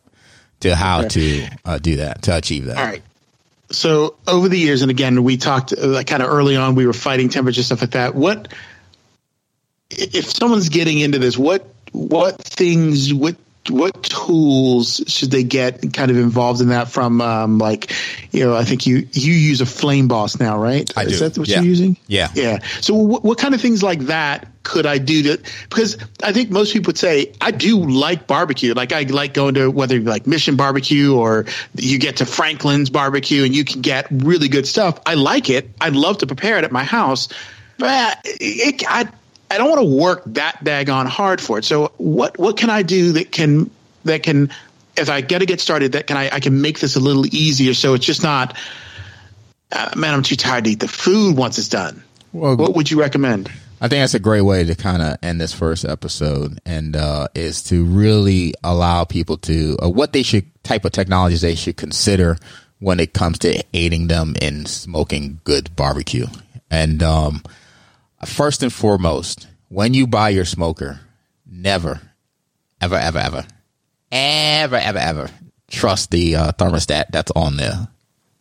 [0.60, 2.78] to how to uh, do that, to achieve that.
[2.78, 3.02] All right
[3.70, 6.92] so over the years, and again, we talked uh, kind of early on, we were
[6.92, 8.14] fighting temperature stuff like that.
[8.14, 8.48] What
[9.90, 11.36] if someone's getting into this?
[11.36, 13.12] What what things?
[13.12, 13.36] What
[13.70, 17.92] what tools should they get kind of involved in that from um, like
[18.30, 20.90] you know i think you you use a flame boss now right?
[20.96, 21.28] I is do.
[21.28, 21.56] that what yeah.
[21.56, 21.96] you're using?
[22.06, 22.28] Yeah.
[22.34, 22.58] Yeah.
[22.80, 26.50] So what, what kind of things like that could i do to because i think
[26.50, 28.74] most people would say i do like barbecue.
[28.74, 33.44] Like i like going to whether like mission barbecue or you get to franklin's barbecue
[33.44, 35.00] and you can get really good stuff.
[35.06, 35.70] I like it.
[35.80, 37.28] I'd love to prepare it at my house
[37.78, 39.08] but it, I
[39.54, 41.64] I don't want to work that daggone hard for it.
[41.64, 43.70] So what what can I do that can
[44.04, 44.50] that can
[44.96, 47.24] if I got to get started that can I I can make this a little
[47.26, 48.56] easier so it's just not
[49.70, 52.02] uh, man I'm too tired to eat the food once it's done.
[52.32, 53.48] Well, what would you recommend?
[53.80, 57.28] I think that's a great way to kind of end this first episode, and uh,
[57.34, 61.76] is to really allow people to uh, what they should type of technologies they should
[61.76, 62.38] consider
[62.80, 66.26] when it comes to aiding them in smoking good barbecue.
[66.70, 67.42] And um,
[68.26, 71.00] first and foremost, when you buy your smoker,
[71.46, 72.00] never,
[72.80, 73.46] ever, ever, ever,
[74.12, 75.30] ever, ever, ever
[75.68, 77.88] trust the uh, thermostat that's on there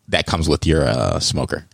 [0.09, 1.65] that comes with your uh, smoker.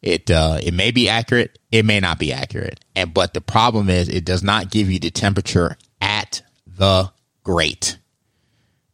[0.00, 3.88] It uh, it may be accurate, it may not be accurate, and but the problem
[3.88, 7.12] is it does not give you the temperature at the
[7.44, 7.98] grate.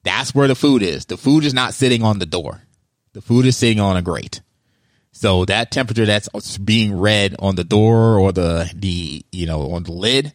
[0.03, 1.07] That's where the food is.
[1.07, 2.63] The food is not sitting on the door.
[3.15, 4.43] The food is sitting on a grate.
[5.19, 9.83] So that temperature that's being read on the door or the the you know on
[9.83, 10.33] the lid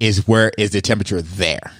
[0.00, 1.70] is where is the temperature there.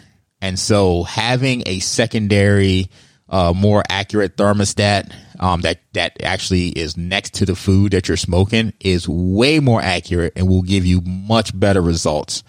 [0.41, 2.91] And so having a secondary
[3.29, 8.17] uh, more accurate thermostat um, that that actually is next to the food that you're
[8.17, 12.45] smoking is way more accurate and will give you much better results.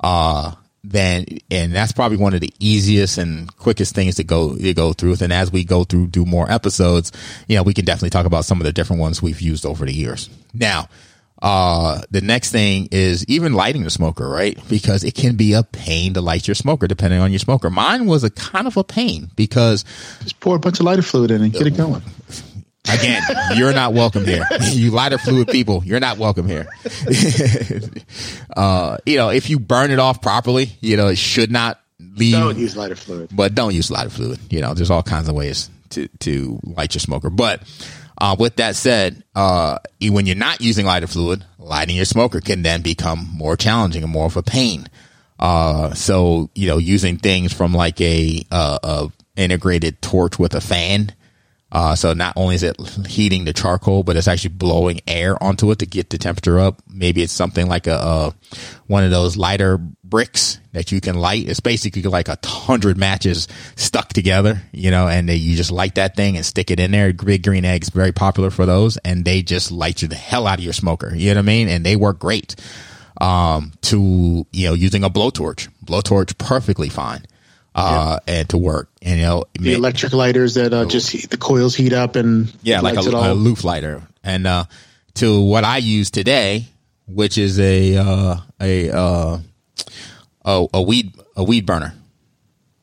[0.00, 0.52] Uh,
[0.84, 4.92] then and that's probably one of the easiest and quickest things to go to go
[4.92, 7.12] through and as we go through do more episodes
[7.46, 9.86] you know we can definitely talk about some of the different ones we've used over
[9.86, 10.28] the years.
[10.52, 10.88] Now
[11.40, 14.58] uh the next thing is even lighting the smoker right?
[14.68, 17.70] Because it can be a pain to light your smoker depending on your smoker.
[17.70, 19.84] Mine was a kind of a pain because
[20.22, 22.02] just pour a bunch of lighter fluid in and get it going
[22.90, 23.22] Again,
[23.54, 24.44] you're not welcome here.
[24.72, 26.66] You lighter fluid people, you're not welcome here.
[28.56, 32.32] uh, you know, if you burn it off properly, you know, it should not leave.
[32.34, 33.30] Don't use lighter fluid.
[33.32, 34.40] But don't use lighter fluid.
[34.50, 37.30] You know, there's all kinds of ways to, to light your smoker.
[37.30, 37.62] But,
[38.18, 42.62] uh, with that said, uh, when you're not using lighter fluid, lighting your smoker can
[42.62, 44.86] then become more challenging and more of a pain.
[45.38, 50.60] Uh, so, you know, using things from like a, uh, a integrated torch with a
[50.60, 51.12] fan,
[51.72, 55.70] uh, so not only is it heating the charcoal, but it's actually blowing air onto
[55.70, 56.82] it to get the temperature up.
[56.86, 58.34] Maybe it's something like a, a
[58.86, 61.48] one of those lighter bricks that you can light.
[61.48, 66.14] It's basically like a hundred matches stuck together, you know, and you just light that
[66.14, 67.14] thing and stick it in there.
[67.14, 70.58] Big green eggs, very popular for those, and they just light you the hell out
[70.58, 71.14] of your smoker.
[71.14, 71.68] You know what I mean?
[71.68, 72.54] And they work great.
[73.18, 77.24] Um, to you know, using a blowtorch, blowtorch perfectly fine.
[77.74, 78.88] Uh, and to work.
[79.00, 82.52] And you know, The electric lighters that uh, just heat, the coils heat up and
[82.62, 84.02] yeah, like a, a loop lighter.
[84.24, 84.64] And uh,
[85.14, 86.66] to what I use today,
[87.06, 89.38] which is a uh, a uh,
[90.44, 91.94] a, a weed a weed burner,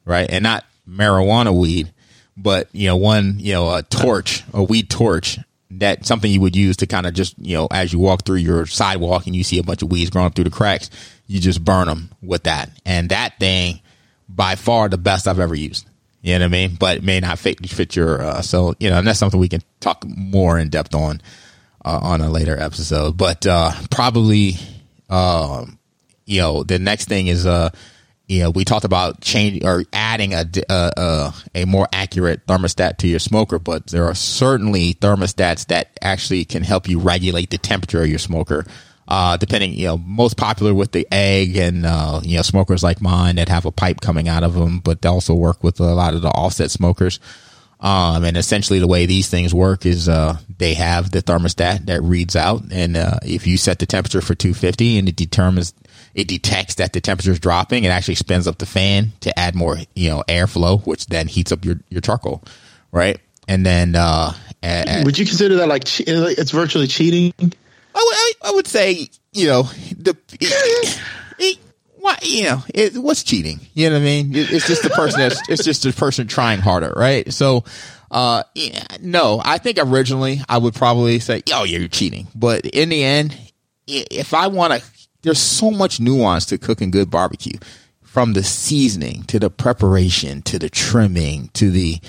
[0.06, 0.28] right?
[0.30, 1.92] And not marijuana weed,
[2.36, 5.38] but you know one you know a torch, a weed torch.
[5.72, 8.38] That something you would use to kind of just you know as you walk through
[8.38, 10.90] your sidewalk and you see a bunch of weeds growing up through the cracks,
[11.28, 12.72] you just burn them with that.
[12.88, 13.80] And that thing,
[14.30, 15.88] by far the best I've ever used.
[16.22, 16.76] You know what I mean?
[16.76, 19.50] But it may not fit fit your uh, so you know, and that's something we
[19.50, 21.22] can talk more in depth on
[21.84, 23.18] uh, on a later episode.
[23.18, 24.56] But uh, probably,
[25.10, 25.80] um,
[26.26, 27.70] you know, the next thing is uh,
[28.30, 32.98] you know, we talked about changing or adding a, uh, uh, a more accurate thermostat
[32.98, 37.58] to your smoker, but there are certainly thermostats that actually can help you regulate the
[37.58, 38.68] temperature of your smoker.
[39.10, 43.01] Uh, depending, you know, most popular with the egg and, uh, you know, smokers like
[43.01, 45.84] mine that have a pipe coming out of them, but they also work with a
[45.95, 47.20] lot of the offset smokers.
[47.80, 52.03] Um, and essentially the way these things work is, uh, they have the thermostat that
[52.03, 52.62] reads out.
[52.72, 55.74] And, uh, if you set the temperature for 250 and it determines,
[56.14, 59.55] it detects that the temperature is dropping, it actually spins up the fan to add
[59.55, 62.43] more, you know, airflow, which then heats up your, your charcoal.
[62.91, 63.20] Right.
[63.47, 67.34] And then, uh, a- a- Would you consider that like it's virtually cheating?
[68.00, 69.64] I would, I, would say, you know,
[69.97, 70.16] the
[72.00, 73.60] why, you know, it, what's cheating?
[73.74, 74.36] You know what I mean?
[74.36, 77.32] It, it's just the person that's, it's just the person trying harder, right?
[77.34, 77.66] So,
[78.10, 82.28] uh, yeah, no, I think originally I would probably say, oh, you're cheating.
[82.34, 83.38] But in the end,
[83.86, 84.89] if I want to,
[85.24, 87.60] there's so much nuance to cooking good barbecue
[88.02, 92.00] from the seasoning to the preparation to the trimming to the,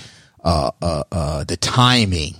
[0.43, 2.35] uh, uh, uh, the timing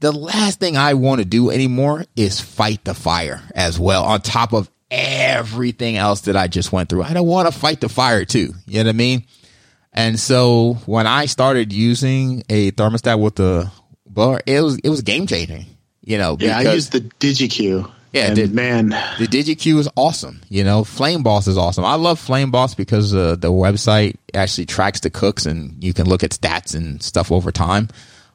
[0.00, 4.20] the last thing I want to do anymore is fight the fire as well on
[4.20, 7.02] top of everything else that I just went through.
[7.02, 8.52] I don't want to fight the fire too.
[8.66, 9.24] You know what I mean?
[9.92, 13.70] And so when I started using a thermostat with the
[14.06, 15.66] blower, it was it was game changing.
[16.02, 17.90] You know, Yeah, I used the DigiQ.
[18.12, 20.40] Yeah, and did- man, the DigiQ is awesome.
[20.48, 21.84] You know, Flame Boss is awesome.
[21.84, 26.06] I love Flame Boss because uh, the website actually tracks the cooks and you can
[26.08, 27.88] look at stats and stuff over time.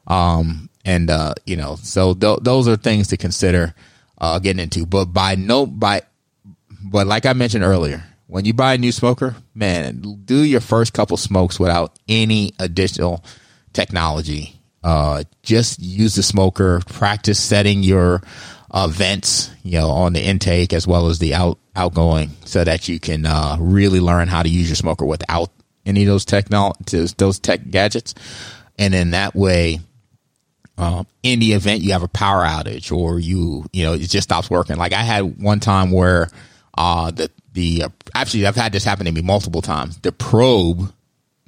[0.06, 3.74] Um, and uh, you know, so th- those are things to consider
[4.18, 4.86] uh, getting into.
[4.86, 6.02] But by no by,
[6.82, 10.92] but like I mentioned earlier, when you buy a new smoker, man, do your first
[10.92, 13.24] couple smokes without any additional
[13.72, 14.58] technology.
[14.82, 16.80] Uh, just use the smoker.
[16.88, 18.22] Practice setting your
[18.70, 22.88] uh, vents, you know, on the intake as well as the out outgoing, so that
[22.88, 25.50] you can uh, really learn how to use your smoker without
[25.86, 26.74] any of those technol
[27.16, 28.14] those tech gadgets.
[28.78, 29.80] And in that way,
[30.78, 34.24] um, in the event you have a power outage or you you know it just
[34.24, 34.76] stops working.
[34.76, 36.28] Like I had one time where
[36.76, 39.98] uh, the the uh, actually I've had this happen to me multiple times.
[39.98, 40.92] The probe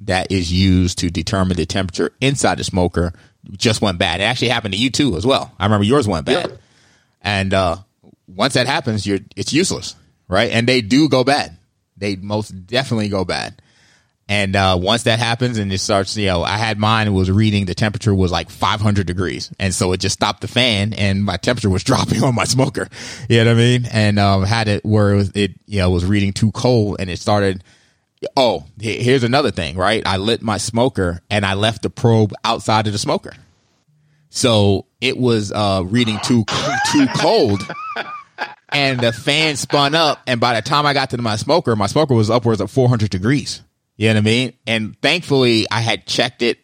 [0.01, 3.13] that is used to determine the temperature inside the smoker
[3.51, 4.21] just went bad.
[4.21, 5.51] It actually happened to you too as well.
[5.59, 6.59] I remember yours went bad.
[7.21, 7.77] And uh,
[8.27, 9.95] once that happens, you're it's useless,
[10.27, 10.51] right?
[10.51, 11.57] And they do go bad.
[11.97, 13.61] They most definitely go bad.
[14.27, 17.65] And uh, once that happens and it starts, you know, I had mine was reading
[17.65, 21.37] the temperature was like 500 degrees, and so it just stopped the fan, and my
[21.37, 22.87] temperature was dropping on my smoker.
[23.29, 23.85] You know what I mean?
[23.91, 27.09] And um, had it where it was, it you know was reading too cold, and
[27.09, 27.63] it started.
[28.35, 30.01] Oh, here's another thing, right?
[30.03, 33.33] I lit my smoker and I left the probe outside of the smoker,
[34.29, 36.43] so it was uh, reading too
[36.91, 37.61] too cold
[38.69, 40.21] and the fan spun up.
[40.27, 43.09] And by the time I got to my smoker, my smoker was upwards of 400
[43.09, 43.61] degrees.
[43.97, 44.53] You know what I mean?
[44.67, 46.59] And thankfully, I had checked it,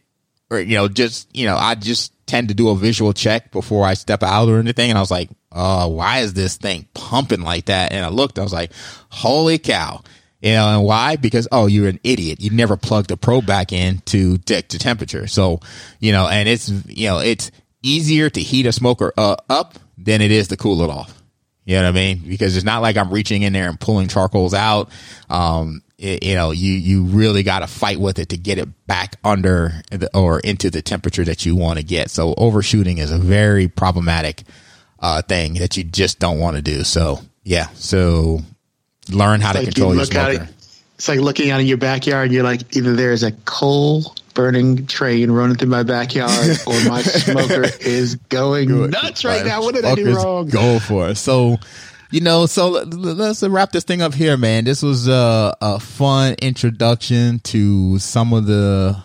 [0.50, 3.86] or you know, just you know, I just tend to do a visual check before
[3.86, 4.90] I step out or anything.
[4.90, 8.38] And I was like, "Oh, why is this thing pumping like that?" And I looked,
[8.38, 8.72] I was like,
[9.10, 10.02] "Holy cow!"
[10.42, 11.16] You know, and why?
[11.16, 12.42] Because oh, you're an idiot.
[12.42, 15.28] You never plugged the probe back in to the temperature.
[15.28, 15.60] So,
[16.00, 17.52] you know, and it's you know, it's
[17.84, 21.22] easier to heat a smoker uh, up than it is to cool it off.
[21.64, 22.24] You know what I mean?
[22.28, 24.90] Because it's not like I'm reaching in there and pulling charcoals out.
[25.30, 28.68] Um, it- you know, you, you really got to fight with it to get it
[28.88, 32.10] back under the, or into the temperature that you want to get.
[32.10, 34.44] So overshooting is a very problematic,
[35.00, 36.84] uh, thing that you just don't want to do.
[36.84, 37.68] So yeah.
[37.76, 38.40] So
[39.10, 40.44] learn how to like you control your look out smoker.
[40.44, 40.54] at,
[40.96, 42.26] it's like looking out in your backyard.
[42.26, 47.02] And you're like, either there's a coal burning train running through my backyard, or my
[47.02, 49.62] smoker is going nuts right now.
[49.62, 50.48] What did I do wrong?
[50.48, 51.16] Go for it.
[51.16, 51.58] So,
[52.12, 54.66] you know, so let's wrap this thing up here, man.
[54.66, 59.02] This was a, a fun introduction to some of the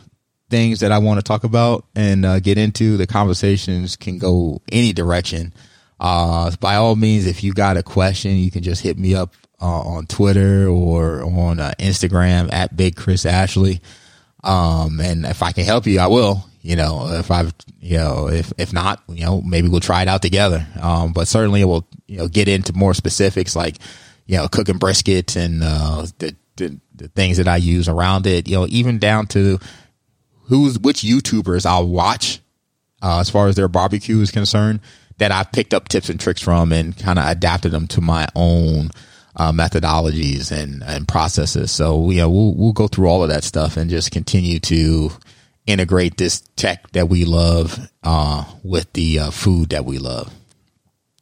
[0.51, 2.97] things that I want to talk about and uh, get into.
[2.97, 5.55] The conversations can go any direction.
[5.99, 9.35] Uh, by all means, if you got a question, you can just hit me up
[9.61, 13.81] uh, on Twitter or on uh, Instagram at Big Chris Ashley.
[14.45, 16.45] Um, and if I can help you, I will.
[16.67, 20.09] You know, if I've, you know, if if not, you know, maybe we'll try it
[20.09, 20.67] out together.
[20.81, 23.77] Um, but certainly we'll, you know, get into more specifics like,
[24.27, 28.49] you know, cooking brisket and uh, the, the the things that I use around it.
[28.49, 29.61] You know, even down to
[30.49, 32.41] who's which YouTubers I'll watch
[33.01, 34.81] uh, as far as their barbecue is concerned
[35.19, 38.27] that I've picked up tips and tricks from and kind of adapted them to my
[38.35, 38.91] own
[39.37, 41.71] uh, methodologies and, and processes.
[41.71, 45.11] So, you know, we'll, we'll go through all of that stuff and just continue to
[45.67, 50.33] integrate this tech that we love uh, with the uh, food that we love.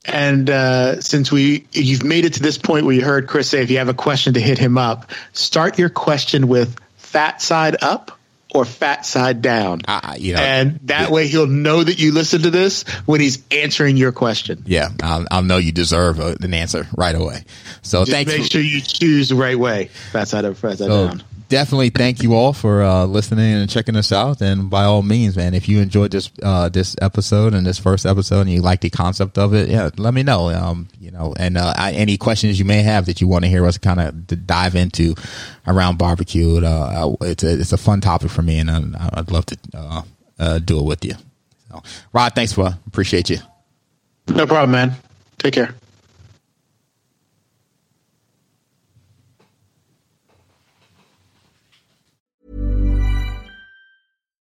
[0.06, 3.62] And uh, since we you've made it to this point where you heard Chris say
[3.62, 7.76] if you have a question to hit him up, start your question with fat side
[7.82, 8.18] up
[8.54, 9.80] or fat side down.
[9.88, 13.42] Uh, you know, and that way he'll know that you listen to this when he's
[13.50, 14.62] answering your question.
[14.66, 17.44] Yeah, I'll, I'll know you deserve a, an answer right away.
[17.80, 18.30] So Just thanks.
[18.30, 19.86] make for- sure you choose the right way.
[20.12, 21.22] Fat side up, fat side So down.
[21.48, 24.40] Definitely thank you all for uh, listening and checking us out.
[24.40, 28.06] And by all means, man, if you enjoyed this uh, this episode and this first
[28.06, 30.50] episode and you like the concept of it, yeah, let me know.
[30.50, 33.48] Um, you know, and uh, I, any questions you may have that you want to
[33.48, 35.14] hear us kind of dive into
[35.66, 39.46] around barbecue, uh, it's a it's a fun topic for me, and I, I'd love
[39.46, 40.02] to uh,
[40.38, 41.14] uh, do it with you.
[41.68, 41.82] So,
[42.12, 43.38] Rod, thanks for appreciate you.
[44.28, 44.92] No problem, man.
[45.38, 45.74] Take care.